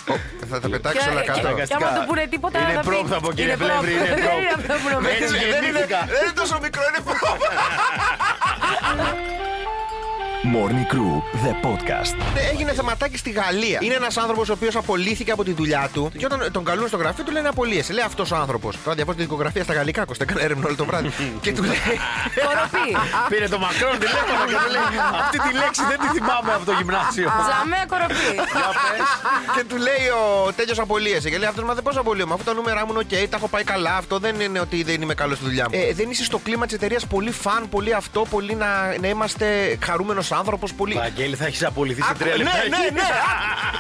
Θα 0.52 0.60
τα 0.60 0.68
πετάξεις 0.70 1.08
όλα 1.12 1.22
κάτω. 1.22 1.40
Και, 1.40 1.64
και 1.70 1.76
άμα 1.80 1.90
του 1.98 2.04
πούνε 2.08 2.24
τίποτα. 2.34 2.58
Είναι 2.60 2.74
θα 2.74 2.80
πει, 2.80 2.86
πρόπ, 2.90 3.06
θα 3.14 3.20
πω, 3.24 3.30
κύριε 3.38 3.54
είναι 3.54 3.64
πρόπ. 3.66 3.80
Πλεύρη, 3.80 3.94
είναι 3.96 4.16
Δεν 4.62 4.66
πρόπ. 4.66 4.66
είναι 4.66 4.74
αυτό 4.78 4.84
που 4.84 4.90
νομίζεις. 4.96 5.22
Έτσι 5.22 5.36
Δεν 5.38 5.48
είναι, 5.48 5.56
γεννήθηκα. 5.66 6.00
δεν 6.14 6.22
είναι 6.24 6.38
τόσο 6.42 6.56
μικρό, 6.66 6.84
είναι 6.90 7.02
προπ. 7.08 7.42
Morning 10.44 10.88
Crew, 10.94 11.16
the 11.44 11.54
podcast. 11.68 12.16
Έγινε 12.52 12.72
θεματάκι 12.74 13.18
στη 13.18 13.30
Γαλλία. 13.30 13.80
Είναι 13.82 13.94
ένας 13.94 14.18
άνθρωπος 14.18 14.50
ο 14.50 14.54
οποίος 14.54 14.76
απολύθηκε 14.76 15.32
από 15.32 15.44
τη 15.44 15.54
δουλειά 15.54 15.90
του 15.94 16.12
και 16.18 16.26
όταν 16.26 16.52
τον 16.52 16.64
καλούν 16.64 16.88
στο 16.88 16.98
γραφείο 16.98 17.24
του 17.24 17.32
λένε 17.32 17.48
απολύεσαι. 17.48 17.94
Λέει 17.94 18.04
αυτός 18.06 18.32
ο 18.32 18.36
άνθρωπος. 18.36 18.78
Τώρα 18.84 18.96
διαβάζω 18.96 19.18
τη 19.18 19.24
δικογραφία 19.24 19.64
στα 19.64 19.74
γαλλικά, 19.74 20.06
κοστά 20.06 20.24
έκανε 20.24 20.42
έρευνα 20.42 20.66
όλο 20.66 20.76
το 20.76 20.86
βράδυ. 20.86 21.12
και 21.44 21.54
του 21.54 21.64
λέει. 21.64 21.96
Κοροπή. 22.46 22.90
Πήρε 23.32 23.48
το 23.48 23.60
μακρόν 23.60 24.00
τηλέφωνο 24.00 24.44
και 24.50 24.58
μου 24.64 24.70
λέει 24.76 25.00
Αυτή 25.22 25.38
τη 25.40 25.54
λέξη 25.62 25.82
δεν 25.92 26.00
τη 26.00 26.08
θυμάμαι 26.18 26.52
από 26.54 26.66
το 26.66 26.72
γυμνάσιο. 26.72 27.28
Τζαμέα 27.46 27.86
κοροπή. 27.94 28.32
Για 28.60 28.70
πες. 28.84 29.10
και 29.56 29.64
του 29.70 29.78
λέει 29.88 30.04
ο 30.22 30.54
τέλειο 30.54 30.76
απολύεσαι. 30.78 31.30
Και 31.30 31.38
λέει 31.38 31.50
αυτός, 31.50 31.64
μα 31.64 31.74
δεν 31.74 31.84
πώς 31.84 31.98
απολύομαι. 31.98 32.34
Αφού 32.34 32.44
τα 32.44 32.54
νούμερα 32.54 32.86
μου 32.86 32.92
είναι 32.92 33.00
οκ, 33.00 33.30
τα 33.30 33.38
έχω 33.38 33.48
πάει 33.48 33.64
καλά. 33.64 33.96
Αυτό 33.96 34.20
δεν 34.20 34.40
είναι 34.40 34.60
ότι 34.60 34.84
δεν 34.84 35.02
είμαι 35.02 35.14
καλός 35.14 35.38
στη 35.38 35.46
δουλειά 35.46 35.66
μου. 35.70 35.76
Ε, 35.80 35.94
δεν 35.94 36.10
είσαι 36.10 36.24
στο 36.24 36.38
κλίμα 36.38 36.66
της 36.66 36.76
εταιρείας 36.76 37.06
πολύ 37.08 37.32
φαν, 37.32 37.70
πολύ 37.70 37.94
αυτό, 37.94 38.26
πολύ 38.30 38.56
να, 38.56 38.68
να 39.02 39.08
είμαστε 39.08 39.78
χαρούμενος 39.86 40.29
άνθρωπος, 40.32 40.74
πολύ. 40.74 40.94
Βαγγέλη, 40.94 41.36
θα 41.36 41.46
έχεις 41.46 41.64
απολυθεί 41.66 42.02
σε 42.02 42.08
Άκου, 42.10 42.20
τρία 42.20 42.38
λεπτά. 42.38 42.52
Ναι, 42.58 42.78
ναι, 42.78 42.84
εκεί. 42.86 42.94
ναι. 42.94 43.02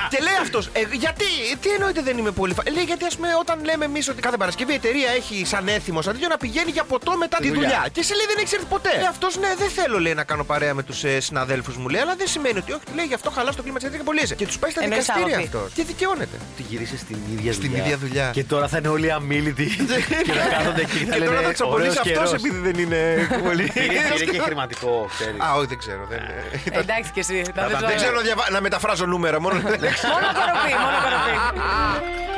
και 0.09 0.17
λέει 0.21 0.33
αυτός, 0.41 0.69
ε, 0.73 0.79
γιατί, 0.91 1.25
τι 1.61 1.69
εννοείται 1.69 2.01
δεν 2.01 2.17
είμαι 2.17 2.31
πολύ. 2.31 2.53
φα- 2.53 2.71
Λέει 2.71 2.83
γιατί 2.83 3.05
ας 3.05 3.15
πούμε 3.15 3.27
όταν 3.39 3.63
λέμε 3.63 3.85
εμείς 3.85 4.09
ότι 4.09 4.21
κάθε 4.21 4.37
Παρασκευή 4.37 4.71
η 4.71 4.75
εταιρεία 4.75 5.09
έχει 5.19 5.45
σαν 5.45 5.67
έθιμο 5.67 6.01
σαν 6.01 6.13
τέτοιο 6.13 6.27
να 6.27 6.37
πηγαίνει 6.37 6.71
για 6.71 6.83
ποτό 6.83 7.17
μετά 7.17 7.37
τη 7.37 7.47
δουλειά. 7.47 7.61
δουλειά. 7.61 7.85
Και 7.91 8.03
σε 8.03 8.13
λέει 8.15 8.25
δεν 8.31 8.37
έχει 8.43 8.53
έρθει 8.55 8.65
ποτέ. 8.65 8.91
Λέει 8.97 9.07
αυτός, 9.09 9.37
ναι, 9.37 9.47
δεν 9.57 9.69
θέλω 9.69 9.99
λέει 9.99 10.13
να 10.13 10.23
κάνω 10.23 10.43
παρέα 10.43 10.73
με 10.73 10.83
τους 10.83 11.03
ε, 11.03 11.19
συναδέλφους 11.19 11.75
μου 11.77 11.87
λέει, 11.89 12.01
αλλά 12.01 12.15
δεν 12.15 12.27
σημαίνει 12.27 12.57
ότι 12.57 12.71
όχι, 12.71 12.83
λέει 12.95 13.05
γι' 13.05 13.13
αυτό 13.13 13.29
χαλά 13.29 13.53
το 13.53 13.61
κλίμα 13.63 13.77
της 13.77 13.87
εταιρείας 13.87 14.05
και 14.07 14.11
πολύ 14.11 14.35
Και 14.41 14.45
τους 14.45 14.59
πάει 14.59 14.71
στα 14.71 14.83
Εννοείς 14.83 14.99
δικαστήρια 15.05 15.35
άβαφη. 15.37 15.55
αυτός. 15.55 15.71
Και 15.73 15.83
δικαιώνεται. 15.83 16.37
Τη 16.57 16.63
γύρισε 16.69 16.97
στην 16.97 17.17
ίδια 17.33 17.53
Στην 17.53 17.69
δουλειά. 17.69 17.83
ίδια 17.83 17.97
δουλειά. 17.97 18.29
Και 18.33 18.43
τώρα 18.43 18.67
θα 18.67 18.77
είναι 18.77 18.87
όλοι 18.87 19.11
αμήλυτοι. 19.11 19.65
και 20.27 20.33
θα 20.33 20.47
κάθονται 20.55 20.81
εκεί 20.81 20.97
και 20.99 21.05
θα 21.05 21.17
Και 21.17 21.23
τώρα 21.23 21.35
θα 21.35 21.41
λένε 21.41 21.53
ξαπολύσει 21.53 21.89
ωραίος 21.89 21.97
αυτός 21.97 22.11
καιρός. 22.11 22.33
επειδή 22.33 22.57
δεν 22.67 22.75
είναι 22.83 23.01
πολύ. 23.43 23.63
Πήρε 23.73 23.85
πήρε 24.13 24.25
και 24.31 24.39
χρηματικό, 24.47 25.09
ξέρεις. 25.17 25.41
Α, 25.41 25.53
όχι, 25.57 25.67
δεν 25.67 25.77
ξέρω. 25.77 26.07
Δεν- 26.63 26.79
Εντάξει 26.79 27.11
και 27.11 27.19
εσύ. 27.19 27.41
τα 27.55 27.67
Δεν 27.67 27.77
δεν 27.79 27.95
ξέρω 27.95 28.15
να 28.15 28.21
διαβα- 28.21 28.49
να 28.51 28.61
μεταφράζω 28.61 29.05
νούμερα 29.05 29.41
μόνο. 29.41 29.55
Μόνο 29.55 29.69
κοροπή, 29.77 30.73
μόνο 30.83 30.97
κοροπή. 31.03 31.59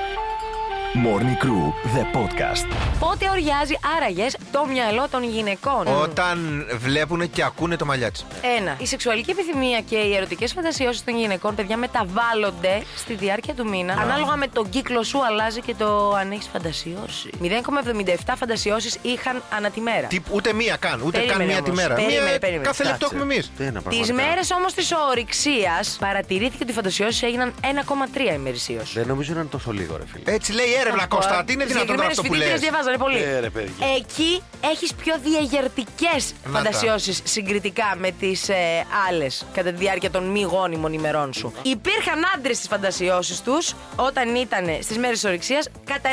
Morning 0.93 1.37
Crew, 1.43 1.65
the 1.95 2.03
podcast. 2.17 2.65
Πότε 2.99 3.29
οριάζει 3.29 3.73
άραγες 3.97 4.37
το 4.51 4.65
μυαλό 4.65 5.07
των 5.11 5.23
γυναικών; 5.23 5.87
Όταν 5.87 6.65
βλέπουν 6.77 7.29
και 7.31 7.43
ακούνε 7.43 7.75
το 7.75 7.85
μαλλιάτσι. 7.85 8.25
Ένα. 8.59 8.75
Η 8.79 8.85
σεξουαλική 8.85 9.31
επιθυμία 9.31 9.79
και 9.81 9.95
οι 9.95 10.15
ερωτικές 10.15 10.51
φαντασιώσεις 10.53 11.03
των 11.03 11.17
γυναικών, 11.17 11.55
παιδιά, 11.55 11.77
μεταβάλλονται 11.77 12.81
στη 12.97 13.13
διάρκεια 13.13 13.53
του 13.53 13.67
μήνα. 13.69 13.93
Ανάλογα 13.93 14.35
με 14.35 14.47
τον 14.47 14.69
κύκλο 14.69 15.03
σου, 15.03 15.25
αλλάζει 15.25 15.61
και 15.61 15.75
το 15.77 16.13
αν 16.15 16.31
έχεις 16.31 16.47
φαντασιώσει. 16.53 17.29
0,77 17.41 18.33
φαντασιώσεις 18.37 18.97
είχαν 19.01 19.41
ανά 19.57 19.69
τη 19.69 19.81
μέρα. 19.81 20.07
Τι, 20.07 20.19
ούτε 20.31 20.53
μία 20.53 20.75
καν, 20.75 21.01
ούτε 21.05 21.17
Περίμενε 21.19 21.37
καν 21.37 21.47
μία 21.47 21.61
τη 21.63 21.69
όμως. 21.69 21.81
μέρα. 21.81 21.95
Περίμενε, 21.95 22.29
Μία 22.29 22.39
περίμενε. 22.39 22.65
κάθε 22.65 22.83
λεπτό 22.83 22.99
Κάτσε. 22.99 23.15
έχουμε 23.15 23.33
εμείς. 23.33 23.51
Τι 23.57 23.63
είναι 23.63 23.71
Τις 23.71 23.81
πραγματικά. 23.81 24.13
μέρες 24.13 24.51
όμως 24.51 24.73
της 24.73 24.91
ορυξία 25.09 25.83
παρατηρήθηκε 25.99 26.57
ότι 26.63 26.71
οι 26.71 26.75
φαντασιώσεις 26.75 27.21
έγιναν 27.23 27.53
1,3 27.61 28.33
ημερησίως. 28.35 28.93
Δεν 28.93 29.07
νομίζω 29.07 29.33
να 29.33 29.39
είναι 29.39 29.49
τόσο 29.49 29.71
λίγο, 29.71 29.97
ρε 29.97 30.03
φίλε. 30.11 30.35
Έτσι 30.35 30.51
λέει 30.53 30.65
η 30.65 30.73
έρευνα, 30.81 31.07
Κώστα. 31.07 31.43
Τι 31.45 31.53
είναι 31.53 31.65
δυνατόν 31.65 31.95
τώρα 31.95 32.07
αυτό 32.07 32.21
που 32.21 32.33
λες. 32.33 32.59
διαβάζανε 32.59 32.97
πολύ. 32.97 33.17
Ε, 33.21 33.39
ρε, 33.39 33.49
παιδιά. 33.49 33.87
Εκεί 33.97 34.41
έχεις 34.71 34.93
πιο 34.93 35.15
διαγερτικές 35.23 36.33
τα. 36.43 36.49
φαντασιώσεις 36.49 37.21
συγκριτικά 37.23 37.93
με 37.97 38.11
τις 38.19 38.49
ε, 38.49 38.55
άλλες 39.09 39.45
κατά 39.53 39.69
τη 39.71 39.75
διάρκεια 39.75 40.11
των 40.11 40.23
μη 40.23 40.41
γόνιμων 40.41 40.93
ημερών 40.93 41.33
σου. 41.33 41.53
Υπήρχαν 41.61 42.19
άντρες 42.35 42.55
στις 42.55 42.67
φαντασιώσεις 42.69 43.41
τους 43.41 43.73
όταν 43.95 44.35
ήταν 44.35 44.65
στις 44.81 44.97
μέρες 44.97 45.19
τη 45.19 45.27
ορυξίας 45.27 45.69
κατά 45.85 46.09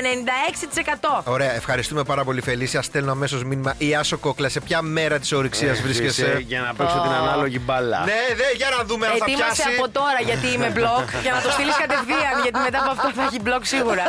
96%. 1.20 1.22
Ωραία, 1.24 1.54
ευχαριστούμε 1.54 2.02
πάρα 2.04 2.24
πολύ, 2.24 2.40
Φελίσια. 2.42 2.82
Στέλνω 2.82 3.10
αμέσως 3.10 3.44
μήνυμα. 3.44 3.74
Η 3.78 3.94
Άσο 3.94 4.16
Κόκλας, 4.18 4.52
σε 4.52 4.60
ποια 4.60 4.82
μέρα 4.82 5.18
της 5.18 5.32
ορυξίας 5.32 5.78
Ε, 5.78 5.82
βρίσκεσαι; 5.82 6.22
είσαι 6.22 6.38
Για 6.46 6.60
να 6.60 6.74
παίξω 6.74 7.00
την 7.02 7.10
ανάλογη 7.12 7.58
μπάλα. 7.62 7.98
Ναι, 8.04 8.34
δε, 8.36 8.44
για 8.56 8.68
να 8.78 8.84
δούμε 8.84 9.06
αν 9.06 9.12
θα 9.12 9.24
Ετοίμασε 9.28 9.62
πιάσει. 9.62 9.76
από 9.78 9.88
τώρα 9.90 10.20
γιατί 10.24 10.46
είμαι 10.54 10.68
μπλοκ 10.70 11.08
για 11.22 11.32
να 11.32 11.40
το 11.40 11.50
στείλεις 11.50 11.76
κατευθείαν 11.76 12.34
γιατί 12.42 12.58
μετά 12.58 12.78
από 12.82 12.90
αυτό 12.90 13.12
θα 13.16 13.22
έχει 13.22 13.40
μπλοκ 13.40 13.64
σίγουρα. 13.64 14.04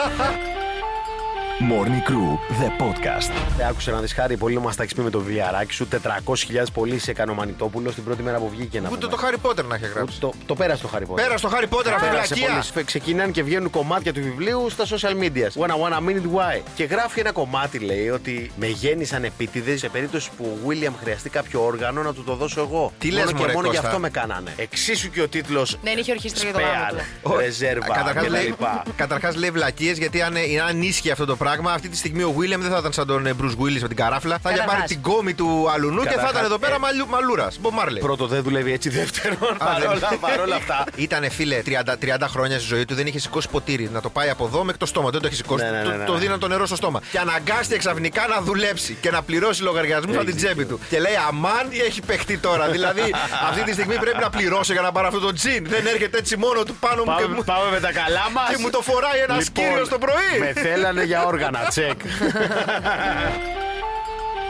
Morning 1.59 2.01
Crew, 2.09 2.29
the 2.61 2.69
podcast. 2.83 3.31
Ε, 3.59 3.65
Άκουσε 3.67 3.91
να 3.91 3.99
δεις 3.99 4.13
χάρη, 4.13 4.37
πολύ 4.37 4.59
μας 4.59 4.75
τα 4.75 4.83
έχεις 4.83 4.93
πει 4.95 5.01
με 5.01 5.09
το 5.09 5.19
βιαράκι 5.19 5.73
σου. 5.73 5.87
400.000 5.87 6.63
πωλήσεις 6.73 7.07
έκανε 7.07 7.31
ο 7.31 7.33
Μανιτόπουλο 7.33 7.91
την 7.91 8.03
πρώτη 8.03 8.21
μέρα 8.23 8.37
που 8.37 8.49
βγήκε 8.49 8.79
να 8.79 8.87
Ούτε 8.87 8.97
πούμε. 8.97 9.11
το 9.11 9.17
Χάρι 9.17 9.37
Πότερ 9.37 9.65
να 9.65 9.75
έχει 9.75 9.83
Ούτε 9.85 9.93
γράψει. 9.95 10.19
το, 10.19 10.33
το 10.45 10.55
πέρασε 10.55 10.81
το 10.81 10.87
Χάρη 10.87 11.05
Πότερ. 11.05 11.25
Πέρα 11.25 11.37
στο 11.37 11.47
Χάρι 11.47 11.67
Πότερ 11.67 11.93
αυτή 11.93 12.05
η 12.05 12.09
Πέρασε 12.09 12.33
βλακεία. 12.33 12.53
πολύ. 12.53 12.65
Φε- 12.73 12.85
Ξεκινάνε 12.85 13.31
και 13.31 13.43
βγαίνουν 13.43 13.69
κομμάτια 13.69 14.13
του 14.13 14.21
βιβλίου 14.21 14.69
στα 14.69 14.85
social 14.85 15.23
media. 15.23 15.61
When 15.61 15.69
I 15.69 15.75
wanna 15.81 16.09
minute 16.09 16.37
why. 16.37 16.61
Και 16.75 16.83
γράφει 16.83 17.19
ένα 17.19 17.31
κομμάτι, 17.31 17.79
λέει, 17.79 18.09
ότι 18.09 18.51
με 18.55 18.67
γέννησαν 18.67 19.23
επίτηδες 19.23 19.79
σε 19.79 19.89
περίπτωση 19.89 20.29
που 20.37 20.43
ο 20.65 20.69
William 20.69 20.93
χρειαστεί 21.01 21.29
κάποιο 21.29 21.63
όργανο 21.65 22.01
να 22.01 22.13
του 22.13 22.23
το 22.23 22.35
δώσω 22.35 22.61
εγώ. 22.61 22.91
Τι 22.99 23.07
μόνο 23.07 23.19
λες, 23.19 23.31
και 23.31 23.37
μωρέ, 23.39 23.53
μόνο 23.53 23.67
γι' 23.67 23.73
Κώστα; 23.73 23.87
αυτό 23.87 23.99
με 23.99 24.09
κάνανε. 24.09 24.53
Εξίσου 24.57 25.09
και 25.09 25.21
ο 25.21 25.27
τίτλος. 25.27 25.77
Δεν 25.83 25.97
είχε 25.97 26.11
ορχήστρα 26.11 26.43
για 26.43 26.53
το 26.53 26.59
γάμο 26.59 26.73
Σπέαρ, 26.89 27.03
του. 27.23 27.37
ρεζέρβα 27.37 27.85
Καταρχάς 27.87 28.13
και 28.23 28.29
τα 28.29 28.35
λέει, 28.37 28.45
λοιπά. 28.45 28.83
καταρχάς 28.95 29.35
λέει 29.35 29.51
βλακίες 29.51 29.97
γιατί 29.97 30.21
αν, 30.21 30.35
ε, 30.35 30.39
αν 30.69 30.81
ίσχυε 30.81 31.11
αυτό 31.11 31.25
το 31.25 31.35
πράγμα, 31.35 31.47
αυτή 31.74 31.89
τη 31.89 31.98
στιγμή 31.98 32.24
ο 32.24 32.32
Βίλιαμ 32.32 32.62
δεν 32.62 32.72
θα 32.72 32.77
ήταν 32.77 32.94
σαν 32.94 33.08
τον 33.08 33.25
ε, 33.25 33.34
Bruce 33.41 33.46
Willis 33.63 33.79
με 33.82 33.88
την 33.88 33.96
καράφλα. 33.96 34.38
Θα 34.41 34.50
είχε 34.50 34.60
Καταρχάς. 34.60 34.75
πάρει 34.86 34.88
την 34.94 35.01
κόμη 35.01 35.34
του 35.34 35.68
αλουνού 35.74 36.01
και 36.01 36.08
θα 36.08 36.10
Καταρχάς, 36.13 36.32
ήταν 36.32 36.44
εδώ 36.46 36.58
πέρα 36.58 36.75
ε, 36.75 36.77
μαλλου, 36.77 37.08
μαλούρας. 37.08 37.58
Μπομάρλε. 37.60 38.00
Πρώτο 38.00 38.27
δεν 38.27 38.44
δουλεύει 38.44 38.72
έτσι, 38.74 38.89
δεύτερον. 38.89 39.58
Παρόλα, 39.58 40.10
παρόλα 40.20 40.56
αυτά. 40.56 40.84
Ήταν 41.06 41.32
φίλε 41.32 41.62
30, 41.65 41.70
30 41.70 42.25
χρόνια 42.27 42.58
στη 42.60 42.68
ζωή 42.68 42.86
του, 42.86 42.96
δεν 42.96 43.08
είχε 43.08 43.20
σηκώσει 43.20 43.48
ποτήρι 43.50 43.89
να 43.94 44.01
το 44.01 44.10
πάει 44.10 44.29
από 44.29 44.46
εδώ 44.46 44.63
μέχρι 44.63 44.79
το 44.79 44.86
στόμα. 44.86 45.10
Δεν 45.10 45.22
το 45.22 45.27
έχει 45.27 45.36
σηκώσει. 45.36 45.63
Ναι, 45.63 45.70
ναι, 45.72 45.84
Το- 45.84 45.89
ναι, 45.89 45.96
ναι, 45.96 46.06
Το 46.06 46.13
ναι. 46.13 46.20
δίναν 46.20 46.39
το 46.39 46.48
νερό 46.48 46.65
στο 46.65 46.75
στόμα. 46.75 47.01
Και 47.12 47.20
αναγκάστηκε 47.20 47.77
ξαφνικά 47.77 48.27
να 48.27 48.41
δουλέψει 48.41 48.98
και 49.01 49.12
να 49.12 49.22
πληρώσει 49.22 49.62
λογαριασμούς 49.63 50.15
από 50.15 50.25
την 50.25 50.29
Έχεις 50.34 50.44
τσέπη 50.44 50.62
δίκιο. 50.63 50.75
του. 50.75 50.82
Και 50.89 51.00
λέει 51.00 51.13
Αμάν 51.27 51.70
τι 51.70 51.79
έχει 51.82 52.01
παιχτεί 52.01 52.38
τώρα. 52.38 52.68
δηλαδή 52.68 53.01
αυτή 53.50 53.63
τη 53.63 53.72
στιγμή 53.74 53.96
πρέπει 53.98 54.20
να 54.22 54.29
πληρώσω 54.29 54.74
για 54.74 54.82
να 54.82 54.91
πάρω 54.91 55.08
αυτό 55.08 55.20
το 55.20 55.34
τζιν. 55.34 55.65
Δεν 55.70 55.86
έρχεται 55.88 56.18
έτσι 56.18 56.38
μόνο 56.38 56.63
του 56.63 56.75
πάνω 56.79 57.03
μου 57.03 57.15
και 57.18 57.22
Πάμε, 57.24 57.36
μου, 57.36 57.44
πάμε 57.44 57.70
με 57.72 57.79
τα 57.79 57.91
καλά 57.91 58.25
μας. 58.34 58.50
και 58.50 58.58
μου 58.60 58.70
το 58.70 58.82
φοράει 58.82 59.20
ένας 59.27 59.50
κύριος 59.50 59.89
το 59.89 59.98
πρωί. 59.98 60.39
Με 60.39 60.62
θέλανε 60.62 61.03
για 61.03 61.25
όργανα, 61.25 61.38
Morgana, 61.39 61.72
check. 61.72 63.55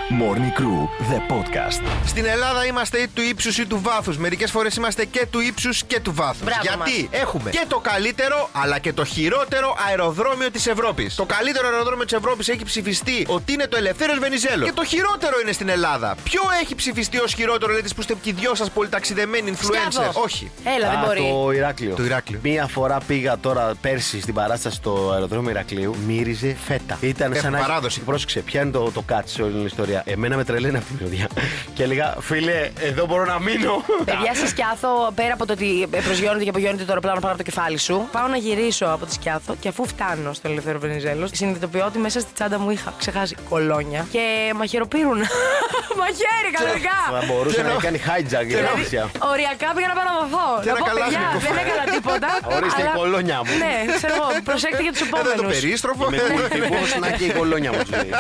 Morning 0.10 0.52
Crew, 0.60 0.82
the 1.12 1.20
podcast. 1.34 1.82
Στην 2.06 2.26
Ελλάδα 2.26 2.66
είμαστε 2.66 2.98
ή 2.98 3.08
του 3.08 3.22
ύψους 3.22 3.58
ή 3.58 3.66
του 3.66 3.80
βάθους. 3.82 4.18
Μερικές 4.18 4.52
φορές 4.52 4.76
είμαστε 4.76 5.06
και 5.06 5.26
του 5.32 5.40
ύψους 5.40 5.84
και 5.84 6.00
του 6.00 6.14
βάθους. 6.14 6.44
Μπράβο 6.44 6.62
Γιατί 6.64 7.10
έχουμε 7.12 7.50
και 7.50 7.66
το 7.68 7.80
καλύτερο 7.80 8.50
αλλά 8.52 8.80
και 8.80 8.94
το 8.94 9.06
χειρότερο 9.06 9.76
αεροδρόμιο 9.88 10.52
της 10.52 10.68
Ευρώπης. 10.68 11.16
Το 11.16 11.26
καλύτερο 11.26 11.68
αεροδρόμιο 11.68 12.04
της 12.06 12.14
Ευρώπης 12.14 12.48
έχει 12.50 12.64
ψηφιστεί 12.64 13.26
ότι 13.28 13.54
είναι 13.54 13.68
το 13.68 13.78
Ελευθέρω 13.78 14.14
Βενιζέλος. 14.20 14.68
Και 14.70 14.76
το 14.76 14.86
χειρότερο 14.86 15.40
είναι 15.42 15.52
στην 15.52 15.70
Ελλάδα. 15.70 16.16
Ποιο 16.24 16.42
έχει 16.62 16.76
ψηφιστεί 16.76 17.20
ως 17.20 17.34
χειρότερο, 17.34 17.74
λέτε 17.74 17.88
που 17.96 18.02
είστε 18.02 18.16
και 18.22 18.30
οι 18.30 18.34
δυο 18.34 18.56
σας 18.56 18.70
πολυταξιδεμένοι 18.70 19.54
influencers; 19.56 19.92
Σκιάδο. 19.92 20.22
Όχι. 20.22 20.52
Έλα, 20.78 20.90
δεν 20.90 21.00
Α, 21.00 21.06
μπορεί. 21.06 21.20
Το 21.46 21.52
Ηράκλειο. 21.52 21.96
Το 21.96 22.04
Ηράκλειο. 22.04 22.40
Μία 22.44 22.68
φορά 22.68 22.98
πήγα 23.08 23.38
τώρα 23.38 23.74
πέρσι 23.82 24.22
στην 24.22 24.34
παράσταση 24.34 24.76
στο 24.76 25.12
αεροδρόμιο 25.14 25.50
Ηρακλείου, 25.50 25.96
μύριζε 26.08 26.56
φέτα. 26.66 26.98
Ήταν 27.02 27.32
Έχουν 27.32 27.42
σαν 27.44 27.52
να. 27.52 27.60
παράδοση. 27.60 28.00
Πρόσεξε, 28.00 28.40
ποια 28.40 28.62
είναι 28.62 28.72
το, 28.72 28.92
το 28.92 29.02
κάτι 29.02 29.30
σε 29.30 29.42
όλη 29.42 29.52
την 29.54 29.66
ιστορία. 29.66 29.99
Εμένα 30.06 30.36
με 30.36 30.44
τρελαίνει 30.44 30.78
αυτή 30.78 30.94
η 30.94 30.96
μυρωδιά. 31.00 31.28
και 31.74 31.84
έλεγα, 31.84 32.16
φίλε, 32.20 32.70
εδώ 32.80 33.06
μπορώ 33.06 33.26
να 33.26 33.40
μείνω. 33.40 33.84
Παιδιά, 34.06 34.34
στη 34.34 34.48
Σκιάθο, 34.48 35.12
πέρα 35.16 35.34
από 35.34 35.46
το 35.46 35.54
ότι 35.54 35.88
προσγειώνεται 36.06 36.44
και 36.44 36.50
απογειώνεται 36.50 36.84
το 36.84 36.90
αεροπλάνο 36.90 37.20
πάνω 37.20 37.34
από 37.34 37.44
το 37.44 37.50
κεφάλι 37.50 37.78
σου, 37.78 38.08
πάω 38.12 38.28
να 38.28 38.38
γυρίσω 38.38 38.86
από 38.86 39.06
τη 39.06 39.14
Σκιάθο 39.14 39.56
και 39.60 39.68
αφού 39.68 39.88
φτάνω 39.88 40.34
στο 40.34 40.48
Ελευθερό 40.50 40.80
Βενιζέλο, 40.80 41.30
συνειδητοποιώ 41.32 41.86
ότι 41.86 41.98
μέσα 41.98 42.20
στη 42.20 42.34
τσάντα 42.34 42.60
μου 42.60 42.70
είχα 42.72 42.94
ξεχάσει 43.00 43.36
κολόνια 43.50 44.06
και 44.12 44.54
μαχαιροπύρουν. 44.56 45.18
Μαχαίρι, 46.02 46.50
κανονικά. 46.58 46.98
Θα 47.20 47.22
μπορούσε 47.34 47.62
να 47.62 47.74
να- 47.74 47.80
κάνει 47.86 48.00
hijack 48.08 48.42
η 48.44 48.46
Δηλαδή, 48.46 48.82
Ρωσία. 48.82 49.10
οριακά 49.32 49.68
πήγα 49.76 49.88
να 49.94 49.98
παραδοθώ. 50.02 50.46
Και 50.64 50.70
Να 50.70 50.72
ένα 50.72 50.80
πω, 50.80 50.86
καλάθι 50.90 51.14
παιδιά, 51.14 51.30
που 51.34 51.40
δεν 51.46 51.54
φάει. 51.56 51.64
έκανα 51.66 51.84
τίποτα. 51.96 52.30
Ορίστε 52.58 52.82
η 52.82 52.86
αλλά- 52.86 52.96
κολόνια 53.00 53.38
μου. 53.46 53.52
Ναι, 53.64 53.74
ξέρω 53.98 54.14
εγώ, 54.20 54.28
προσέξτε 54.50 54.82
για 54.88 54.92
τους 54.96 55.02
Εδώ 55.02 55.12
το 55.12 55.30
επόμενους. 55.30 55.52
περίστροφο. 55.60 56.04
Με 56.14 56.18
κουλτιβούς 56.34 56.90
να 57.04 57.08
και 57.18 57.26
η 57.30 57.32
κολόνια 57.40 57.70
μου 57.74 57.80
τους 57.84 57.92
λέει. 57.98 58.12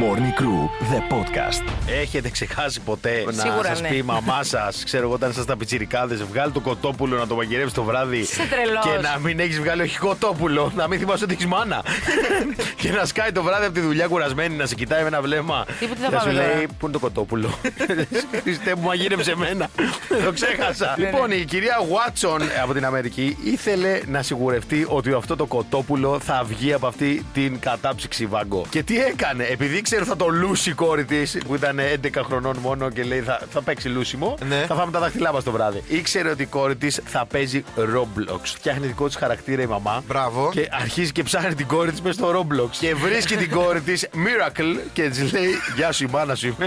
Morning 0.00 0.32
Crew, 0.40 0.68
the 0.92 1.14
podcast. 1.14 1.72
Έχετε 2.00 2.30
ξεχάσει 2.30 2.80
ποτέ 2.80 3.24
να 3.26 3.32
Σίγουρα, 3.42 3.68
σας 3.68 3.80
ναι. 3.80 3.88
πει 3.88 3.96
η 3.96 4.02
μαμά 4.02 4.42
σας, 4.42 4.84
ξέρω 4.84 5.02
εγώ, 5.02 5.12
όταν 5.12 5.30
ήσασταν 5.30 5.58
πιτσιρικάδες, 5.58 6.22
βγάλει 6.22 6.52
το 6.52 6.60
κοτόπουλο 6.60 7.16
να 7.16 7.26
το 7.26 7.34
μαγειρεύσει 7.34 7.74
το 7.74 7.82
βράδυ. 7.82 8.18
Είσαι 8.18 8.42
τρελός. 8.50 8.84
Και 8.84 9.02
να 9.02 9.18
μην 9.18 9.40
έχεις 9.40 9.60
βγάλει 9.60 9.82
όχι 9.82 9.98
κοτόπουλο, 9.98 10.72
να 10.76 10.88
μην 10.88 10.98
θυμάσαι 10.98 11.24
ότι 11.24 11.32
έχεις 11.32 11.46
μάνα. 11.46 11.84
και 12.80 12.90
να 12.90 13.04
σκάει 13.04 13.32
το 13.32 13.42
βράδυ 13.42 13.64
από 13.64 13.74
τη 13.74 13.80
δουλειά 13.80 14.06
κουρασμένη, 14.06 14.56
να 14.56 14.66
σε 14.66 14.74
κοιτάει 14.74 15.00
με 15.00 15.06
ένα 15.06 15.20
βλέμμα. 15.20 15.64
Τι 15.78 15.86
που 15.86 15.94
τι 15.94 16.00
θα 16.00 16.08
και 16.08 16.14
να 16.14 16.18
πάμε 16.18 16.30
σου 16.32 16.36
τώρα; 16.36 16.54
λέει, 16.54 16.66
Πού 16.66 16.84
είναι 16.86 16.92
το 16.92 16.98
κοτόπουλο; 16.98 17.58
Χριστέ 18.42 18.74
μου, 18.74 18.82
μαγείρεψε 18.82 19.30
εμένα. 19.30 19.68
το 20.24 20.32
ξέχασα. 20.32 20.94
Ναι, 20.98 21.04
λοιπόν, 21.04 21.30
η 21.30 21.44
κυρία 21.44 21.76
Βάτσον 21.90 22.40
από 22.62 22.72
την 22.72 22.84
Αμερική 22.84 23.36
ήθελε 23.44 24.00
να 24.06 24.22
σιγουρευτεί 24.22 24.86
ότι 24.88 25.12
αυτό 25.12 25.36
το 25.36 25.46
κοτόπουλο 25.46 26.20
θα 26.20 26.44
βγει 26.44 26.72
από 26.72 26.86
αυτή 26.86 27.26
την 27.32 27.58
κατάψυξη 27.58 28.26
βάγκο. 28.26 28.64
Και 28.70 28.82
τι 28.82 29.00
έκανε, 29.00 29.44
επειδή 29.44 29.81
ήξερε 29.82 30.04
θα 30.04 30.16
το 30.16 30.28
λούσει 30.28 30.70
η 30.70 30.72
κόρη 30.72 31.04
της, 31.04 31.38
που 31.46 31.54
ήταν 31.54 31.78
11 32.02 32.08
χρονών 32.24 32.56
μόνο 32.60 32.90
και 32.90 33.02
λέει 33.02 33.20
θα, 33.20 33.40
θα 33.52 33.62
παίξει 33.62 33.88
λούσιμο, 33.88 34.34
Ναι. 34.48 34.64
θα 34.68 34.74
φάμε 34.74 34.92
τα 34.92 34.98
δάχτυλά 35.00 35.32
μας 35.32 35.44
το 35.44 35.50
βράδυ. 35.50 35.82
Ήξερε 35.88 36.28
ότι 36.30 36.42
η 36.42 36.46
κόρη 36.46 36.76
της 36.76 37.00
θα 37.04 37.26
παίζει 37.26 37.64
Roblox. 37.76 38.40
Φτιάχνει 38.42 38.86
δικό 38.86 39.06
της 39.06 39.16
χαρακτήρα 39.16 39.62
η 39.62 39.66
μαμά. 39.66 40.02
Μπράβο. 40.06 40.48
Και 40.52 40.68
αρχίζει 40.72 41.12
και 41.12 41.22
ψάχνει 41.22 41.54
την 41.54 41.66
κόρη 41.66 41.90
της 41.90 42.00
μέσα 42.00 42.18
στο 42.18 42.30
Roblox. 42.40 42.68
Και 42.80 42.94
βρίσκει 42.94 43.36
την 43.36 43.50
κόρη 43.50 43.80
της 43.80 44.08
Miracle 44.14 44.80
και 44.92 45.08
της 45.08 45.32
λέει: 45.32 45.48
Γεια 45.76 45.92
σου, 45.92 46.04
η 46.04 46.08
μάνα 46.12 46.34
σου 46.34 46.46
είμαι. 46.46 46.66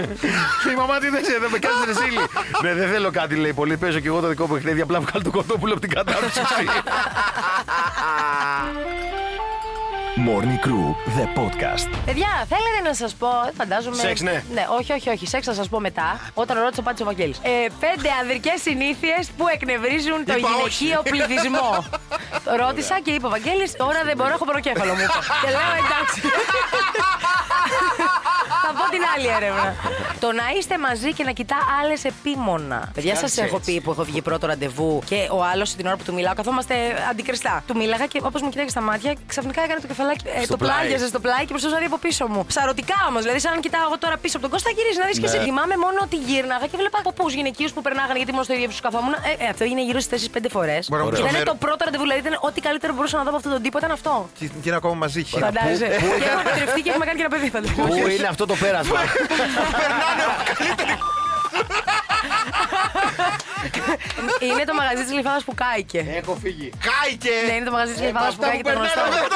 και 0.64 0.70
η 0.70 0.76
μαμά 0.76 0.98
τι 0.98 1.08
δεν 1.08 1.22
δεν 1.40 1.50
με 1.50 1.58
κάνεις 1.58 1.84
ρεζίλη. 1.86 2.18
ναι, 2.62 2.74
δεν 2.74 2.88
θέλω 2.92 3.10
κάτι, 3.10 3.34
λέει. 3.34 3.52
Πολύ 3.52 3.76
παίζω 3.76 4.00
και 4.00 4.08
εγώ 4.08 4.20
το 4.20 4.28
δικό 4.28 4.46
μου 4.46 4.52
παιχνίδι. 4.54 4.80
Απλά 4.80 5.00
βγάλω 5.00 5.24
το 5.24 5.30
κοτόπουλο 5.30 5.72
από 5.72 5.80
την 5.80 5.90
κατάψυξη. 5.90 6.64
Morning 10.16 10.58
Crew, 10.66 10.86
the 11.18 11.26
podcast. 11.38 11.88
Παιδιά, 12.04 12.28
θέλετε 12.48 12.80
να 12.84 12.94
σας 12.94 13.14
πω, 13.14 13.28
φαντάζομαι. 13.56 13.96
Σεξ, 13.96 14.20
ναι. 14.20 14.42
Ναι, 14.52 14.66
όχι, 14.78 14.92
όχι, 14.92 15.08
όχι. 15.08 15.26
Σεξ 15.26 15.46
θα 15.46 15.54
σας 15.54 15.68
πω 15.68 15.80
μετά. 15.80 16.20
Όταν 16.34 16.58
ρώτησε 16.58 16.80
ο 16.80 16.82
Πάτσο 16.82 17.04
Βαγγέλη. 17.04 17.34
Ε, 17.42 17.50
πέντε 17.80 18.08
ανδρικές 18.20 18.60
συνήθειες 18.62 19.30
που 19.36 19.44
εκνευρίζουν 19.54 20.24
το 20.24 20.34
Είπα 20.38 20.48
γυναικείο 20.48 21.02
πληθυσμό. 21.10 21.84
Ρώτησα 22.62 23.00
και 23.04 23.10
είπε 23.10 23.26
ο 23.26 23.30
Βαγγέλη, 23.30 23.70
τώρα 23.76 24.00
δεν 24.04 24.16
μπορώ, 24.16 24.30
έχω 24.38 24.44
προκέφαλο 24.44 24.92
μου. 24.94 25.00
είπε. 25.00 25.18
και 25.42 25.50
λέω 25.56 25.72
εντάξει. 25.82 26.18
Θα 28.98 29.06
πω 29.08 29.20
την 29.20 29.28
άλλη 29.28 29.28
έρευνα. 29.38 29.74
Το 30.24 30.28
να 30.40 30.44
είστε 30.58 30.74
μαζί 30.78 31.10
και 31.16 31.24
να 31.24 31.32
κοιτά 31.38 31.56
άλλες 31.80 32.00
επίμονα. 32.04 32.78
Παιδιά, 32.94 33.14
σας 33.16 33.36
έχω 33.38 33.58
πει 33.66 33.80
που 33.80 33.90
έχω 33.90 34.04
βγει 34.04 34.20
πρώτο 34.22 34.46
ραντεβού 34.46 35.02
και 35.10 35.18
ο 35.30 35.38
άλλος 35.52 35.68
την 35.74 35.86
ώρα 35.86 35.96
που 35.96 36.04
του 36.08 36.14
μιλάω, 36.14 36.34
καθόμαστε 36.34 36.74
αντικριστά. 37.10 37.54
Του 37.66 37.76
μίλαγα 37.76 38.06
και 38.06 38.20
όπως 38.22 38.40
μου 38.42 38.48
κοιτάγε 38.52 38.68
στα 38.68 38.80
μάτια, 38.80 39.10
ξαφνικά 39.26 39.60
έκανε 39.66 39.80
το 39.80 39.86
κεφαλάκι. 39.86 40.24
ε, 40.38 40.42
Στο 40.44 40.52
το 40.52 40.56
πλάι. 40.56 40.70
πλάγιαζε 40.78 41.06
στο 41.12 41.20
πλάι 41.20 41.42
και 41.46 41.52
προσπαθούσα 41.54 41.76
να 41.78 41.80
δει 41.84 41.88
από 41.92 41.98
πίσω 42.06 42.24
μου. 42.32 42.40
Ψαρωτικά 42.52 42.98
όμως. 43.08 43.20
Δηλαδή, 43.24 43.40
σαν 43.44 43.52
να 43.54 43.60
κοιτάω 43.66 43.84
εγώ 43.88 43.98
τώρα 44.04 44.16
πίσω 44.22 44.34
από 44.38 44.44
τον 44.46 44.52
Κώστα, 44.54 44.70
γυρίζει 44.76 44.98
να 45.02 45.06
δεις 45.10 45.18
και 45.22 45.28
Ναι. 45.30 45.34
σε 45.36 45.38
θυμάμαι 45.46 45.76
μόνο 45.84 45.98
ότι 46.06 46.16
γύρναγα 46.28 46.66
και 46.70 46.76
βλέπα 46.82 46.98
ποπούς 47.08 47.32
γυναικείους 47.38 47.72
που 47.74 47.80
περνάγανε 47.86 48.16
γιατί 48.20 48.30
ήμουν 48.34 48.44
στο 48.48 48.54
ίδιο 48.58 48.68
που 48.70 48.76
καθόμουν. 48.88 49.12
Ε, 49.14 49.44
ε, 49.44 49.46
αυτό 49.52 49.62
έγινε 49.68 49.82
γύρω 49.88 50.00
στις 50.00 50.08
4-5 50.10 50.48
φορές. 50.56 50.82
Μπορώ 50.90 51.02
να 51.04 51.08
Και 51.10 51.16
πω 51.16 51.22
ήταν 51.26 51.32
μέρο- 51.38 51.48
το 51.52 51.54
πρώτο 51.64 51.80
ραντεβού, 51.86 52.04
δηλαδή 52.08 52.20
ήταν 52.24 52.34
ό,τι 52.48 52.58
καλύτερο 52.66 52.90
που 52.92 52.98
μπορούσα 52.98 53.16
να 53.20 53.22
δω 53.24 53.30
από 53.32 53.38
αυτόν 53.40 53.52
τον 53.56 53.62
τύπο 53.64 53.76
ήταν 53.82 53.90
αυτό. 53.98 54.12
Και 54.38 54.44
και 54.62 54.66
είναι 54.68 54.78
ακόμα 54.82 54.94
μαζί. 55.04 55.20
χι. 55.28 55.38
Φαντάζεσαι. 55.46 55.88
Και 56.20 56.28
έχουμε 56.30 56.42
παντρευτεί 56.50 56.80
και 56.84 56.90
έχουμε 56.92 57.04
κάνει 57.08 57.16
και 57.20 57.24
ένα 57.28 57.32
παιδί. 57.34 57.48
φαντάζεσαι. 57.56 58.00
Πού 58.02 58.08
είναι 58.16 58.28
αυτό 58.34 58.44
το 58.50 58.54
πέρασμα. 58.88 59.00
Είναι 64.46 64.64
το 64.70 64.74
μαγαζί 64.80 65.02
της 65.06 65.12
Λιβάδα 65.12 65.40
που 65.46 65.54
κάηκε. 65.62 66.00
Έχω 66.20 66.32
φύγει. 66.42 66.68
Κάηκε! 66.88 67.32
Ναι, 67.46 67.52
είναι 67.56 67.64
το 67.70 67.74
μαγαζί 67.76 67.92
της 67.92 68.02
Ε, 68.02 68.06
Λιβάδα 68.06 68.26
με 68.26 68.32
που 68.32 68.36
αυτά 68.36 68.46
κάηκε 68.46 68.62
που 68.62 68.68
το 68.70 68.78
γνωστό. 68.78 69.00
περνάνε, 69.00 69.26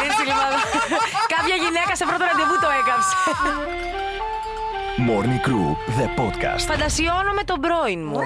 Είναι 0.00 0.12
στη 0.16 0.24
Λιβάδα. 0.30 0.58
Κάποια 1.34 1.56
γυναίκα 1.64 1.92
σε 2.00 2.04
πρώτο 2.08 2.22
ραντεβού 2.30 2.56
το 2.64 2.68
έκαψε. 2.80 3.12
Morning 5.08 5.40
Crew, 5.46 5.66
the 5.98 6.06
podcast. 6.18 6.64
Φαντασιώνομαι 6.72 7.42
τον 7.50 7.58
πρώην 7.64 8.00
μου. 8.08 8.18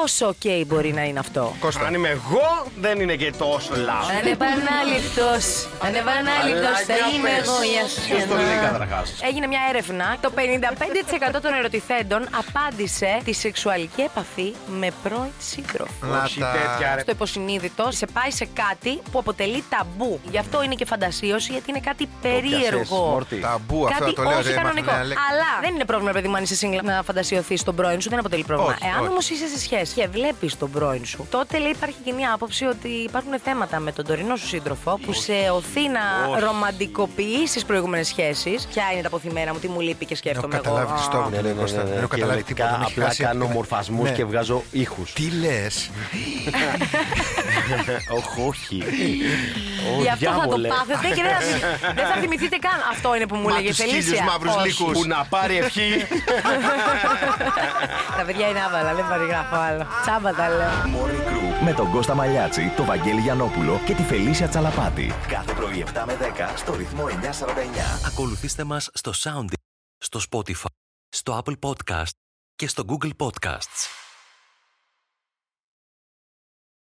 Πόσο 0.00 0.34
ok 0.42 0.62
μπορεί 0.66 0.92
να 0.92 1.02
είναι 1.04 1.18
αυτό; 1.18 1.52
Κώστα, 1.60 1.86
αν 1.86 1.94
είμαι 1.94 2.08
εγώ, 2.08 2.66
δεν 2.80 3.00
είναι 3.00 3.16
και 3.16 3.32
τόσο 3.38 3.74
λάθος. 3.76 4.08
Ανεπανάληπτος, 4.10 5.68
ανεπανάληπτος 5.82 6.78
θα 6.86 6.92
Μαλάκα, 6.92 7.14
είμαι 7.16 7.28
πες. 7.28 7.38
εγώ 7.46 7.56
για 7.72 7.82
Ποιος 8.06 8.24
το 8.28 8.34
λέει 8.36 8.44
σένα. 8.46 8.66
καταρχάς; 8.70 9.14
Έγινε 9.22 9.46
μια 9.46 9.60
έρευνα. 9.68 10.16
Το 10.20 10.30
55% 10.30 11.40
των 11.42 11.52
ερωτηθέντων 11.54 12.28
απάντησε 12.42 13.20
τη 13.24 13.32
σεξουαλική 13.32 14.00
επαφή 14.02 14.54
με 14.80 14.88
πρώην 15.02 15.32
σύντροφο. 15.38 15.92
Να 16.00 16.22
Όχι 16.22 16.40
τα- 16.40 16.52
τέτοια, 16.52 16.94
ρε. 16.94 17.00
Στο 17.00 17.10
υποσυνείδητο 17.10 17.88
σε 17.90 18.06
πάει 18.06 18.30
σε 18.30 18.46
κάτι 18.62 19.00
που 19.12 19.18
αποτελεί 19.18 19.64
ταμπού. 19.68 20.20
Γι' 20.30 20.38
αυτό 20.38 20.62
είναι 20.62 20.74
και 20.74 20.84
φαντασίωση, 20.84 21.52
γιατί 21.52 21.70
είναι 21.70 21.80
κάτι 21.80 22.08
περίεργο. 22.22 22.96
Μόρτι. 22.96 23.36
Ταμπού, 23.36 23.86
αυτό 23.86 23.98
Κάτι 24.04 24.14
το 24.14 24.22
λέω. 24.22 24.38
όχι 24.38 24.48
ρε, 24.48 24.54
κανονικό. 24.54 24.84
μάθαμε, 24.86 25.04
λέει. 25.04 25.16
Αλλά 25.30 25.50
δεν 25.60 25.74
είναι 25.74 25.84
πρόβλημα, 25.84 26.12
παιδί 26.12 26.28
μου, 26.28 26.36
αν 26.36 26.42
είσαι 26.42 26.56
single 26.62 26.82
να 26.82 27.02
φαντασιωθείς 27.02 27.62
τον 27.62 27.74
πρώην 27.74 28.00
σου, 28.00 28.08
δεν 28.10 28.18
αποτελεί 28.18 28.44
πρόβλημα. 28.44 28.72
Όχι, 28.80 28.86
Εάν 28.90 29.00
όχι. 29.00 29.08
όμως 29.10 29.30
είσαι 29.30 29.46
σε 29.48 29.58
σχέση 29.58 29.85
και 29.94 30.08
βλέπεις 30.08 30.56
τον 30.58 30.70
πρώην 30.70 31.04
σου, 31.04 31.26
τότε 31.30 31.58
λέει 31.58 31.70
υπάρχει 31.70 31.96
κοινή 32.04 32.26
άποψη 32.26 32.64
ότι 32.64 32.88
υπάρχουν 32.88 33.32
θέματα 33.44 33.78
με 33.80 33.92
τον 33.92 34.04
τωρινό 34.04 34.36
σου 34.36 34.46
σύντροφο 34.46 34.98
που 35.06 35.12
σε 35.12 35.32
οθεί 35.52 35.88
να 35.88 36.00
ρομαντικοποιήσει 36.40 37.66
προηγούμενες 37.66 38.06
σχέσεις. 38.08 38.66
Ποια 38.72 38.82
είναι 38.92 39.00
τα 39.02 39.06
αποθυμένα 39.08 39.52
μου, 39.52 39.58
τι 39.58 39.68
μου 39.68 39.80
λείπει 39.80 40.06
και 40.06 40.16
Δεν 40.22 40.32
έχω 40.36 40.40
σκέφτομαι 40.48 40.54
εγώ. 40.54 40.62
καταλάβει 40.64 40.92
τι 40.98 41.02
στο 41.02 41.16
Α, 41.16 41.22
μου 41.22 41.30
Ναι, 41.30 41.36
ναι, 41.40 41.48
ναι, 41.48 41.60
Κώστα. 41.60 41.82
ναι, 41.82 41.88
Δεν 41.88 41.98
έχω 41.98 42.06
καταλάβει 42.08 42.42
κυριολεκτικά 42.42 42.62
τίποτα. 42.64 42.78
με 42.78 42.84
έχει 42.84 42.92
Απλά 42.92 43.04
χάσει 43.06 43.22
κάνω 43.22 43.44
από- 43.44 43.52
μορφασμούς 43.54 44.08
Ναι. 44.10 44.16
και 44.16 44.24
βγάζω 44.24 44.62
ήχους. 44.70 45.12
Τι 45.12 45.30
λες; 45.30 45.90
Όχι, 48.18 48.40
όχι. 48.48 48.76
Γι' 50.00 50.08
αυτό 50.08 50.24
θα 50.30 50.34
το 50.34 50.40
διάβολε. 50.40 50.68
πάθετε 50.68 51.08
και 51.14 51.22
δεν 51.22 51.32
θα, 51.32 51.92
δεν 51.92 52.06
θα 52.06 52.14
θυμηθείτε 52.20 52.56
καν. 52.56 52.78
Αυτό 52.92 53.14
είναι 53.14 53.26
που 53.26 53.36
μου 53.36 53.48
Μα 53.48 53.52
λέγε 53.54 53.66
η 53.68 53.68
τους 53.68 53.76
χίλιους 53.78 54.04
Φελίσια. 54.04 54.24
μαύρους 54.24 54.54
Όχι. 54.54 54.66
λύκους. 54.66 54.92
Που 54.98 55.06
να 55.06 55.24
πάρει 55.24 55.56
ευχή. 55.56 55.90
Τα 58.16 58.22
παιδιά 58.26 58.48
είναι 58.48 58.60
άβαλα, 58.66 58.94
δεν 58.94 59.08
παρηγράφω 59.08 59.56
άλλο. 59.56 59.86
Τσάμπα 60.02 60.34
τα 60.34 60.48
λέω. 60.48 60.68
Morning 60.96 61.28
Crew 61.28 61.64
με 61.64 61.72
τον 61.72 61.90
Κώστα 61.90 62.14
Μαλιάτση, 62.14 62.72
τον 62.76 62.86
Βαγγέλη 62.86 63.20
Γιανόπουλο 63.20 63.80
και 63.84 63.94
τη 63.94 64.02
Φελίσια 64.02 64.48
Τσαλαπάτη. 64.48 65.12
Κάθε 65.28 65.52
πρωί 65.52 65.84
7 65.94 66.02
με 66.06 66.16
10 66.20 66.52
στο 66.56 66.74
ρυθμό 66.74 67.04
949. 67.08 68.06
Ακολουθήστε 68.06 68.64
μας 68.64 68.90
στο 68.92 69.12
Sound, 69.16 69.52
στο 69.98 70.20
Spotify, 70.30 70.64
στο 71.08 71.42
Apple 71.44 71.54
Podcast 71.68 72.10
και 72.56 72.68
στο 72.68 72.82
Google 72.88 73.10
Podcasts. 73.26 73.95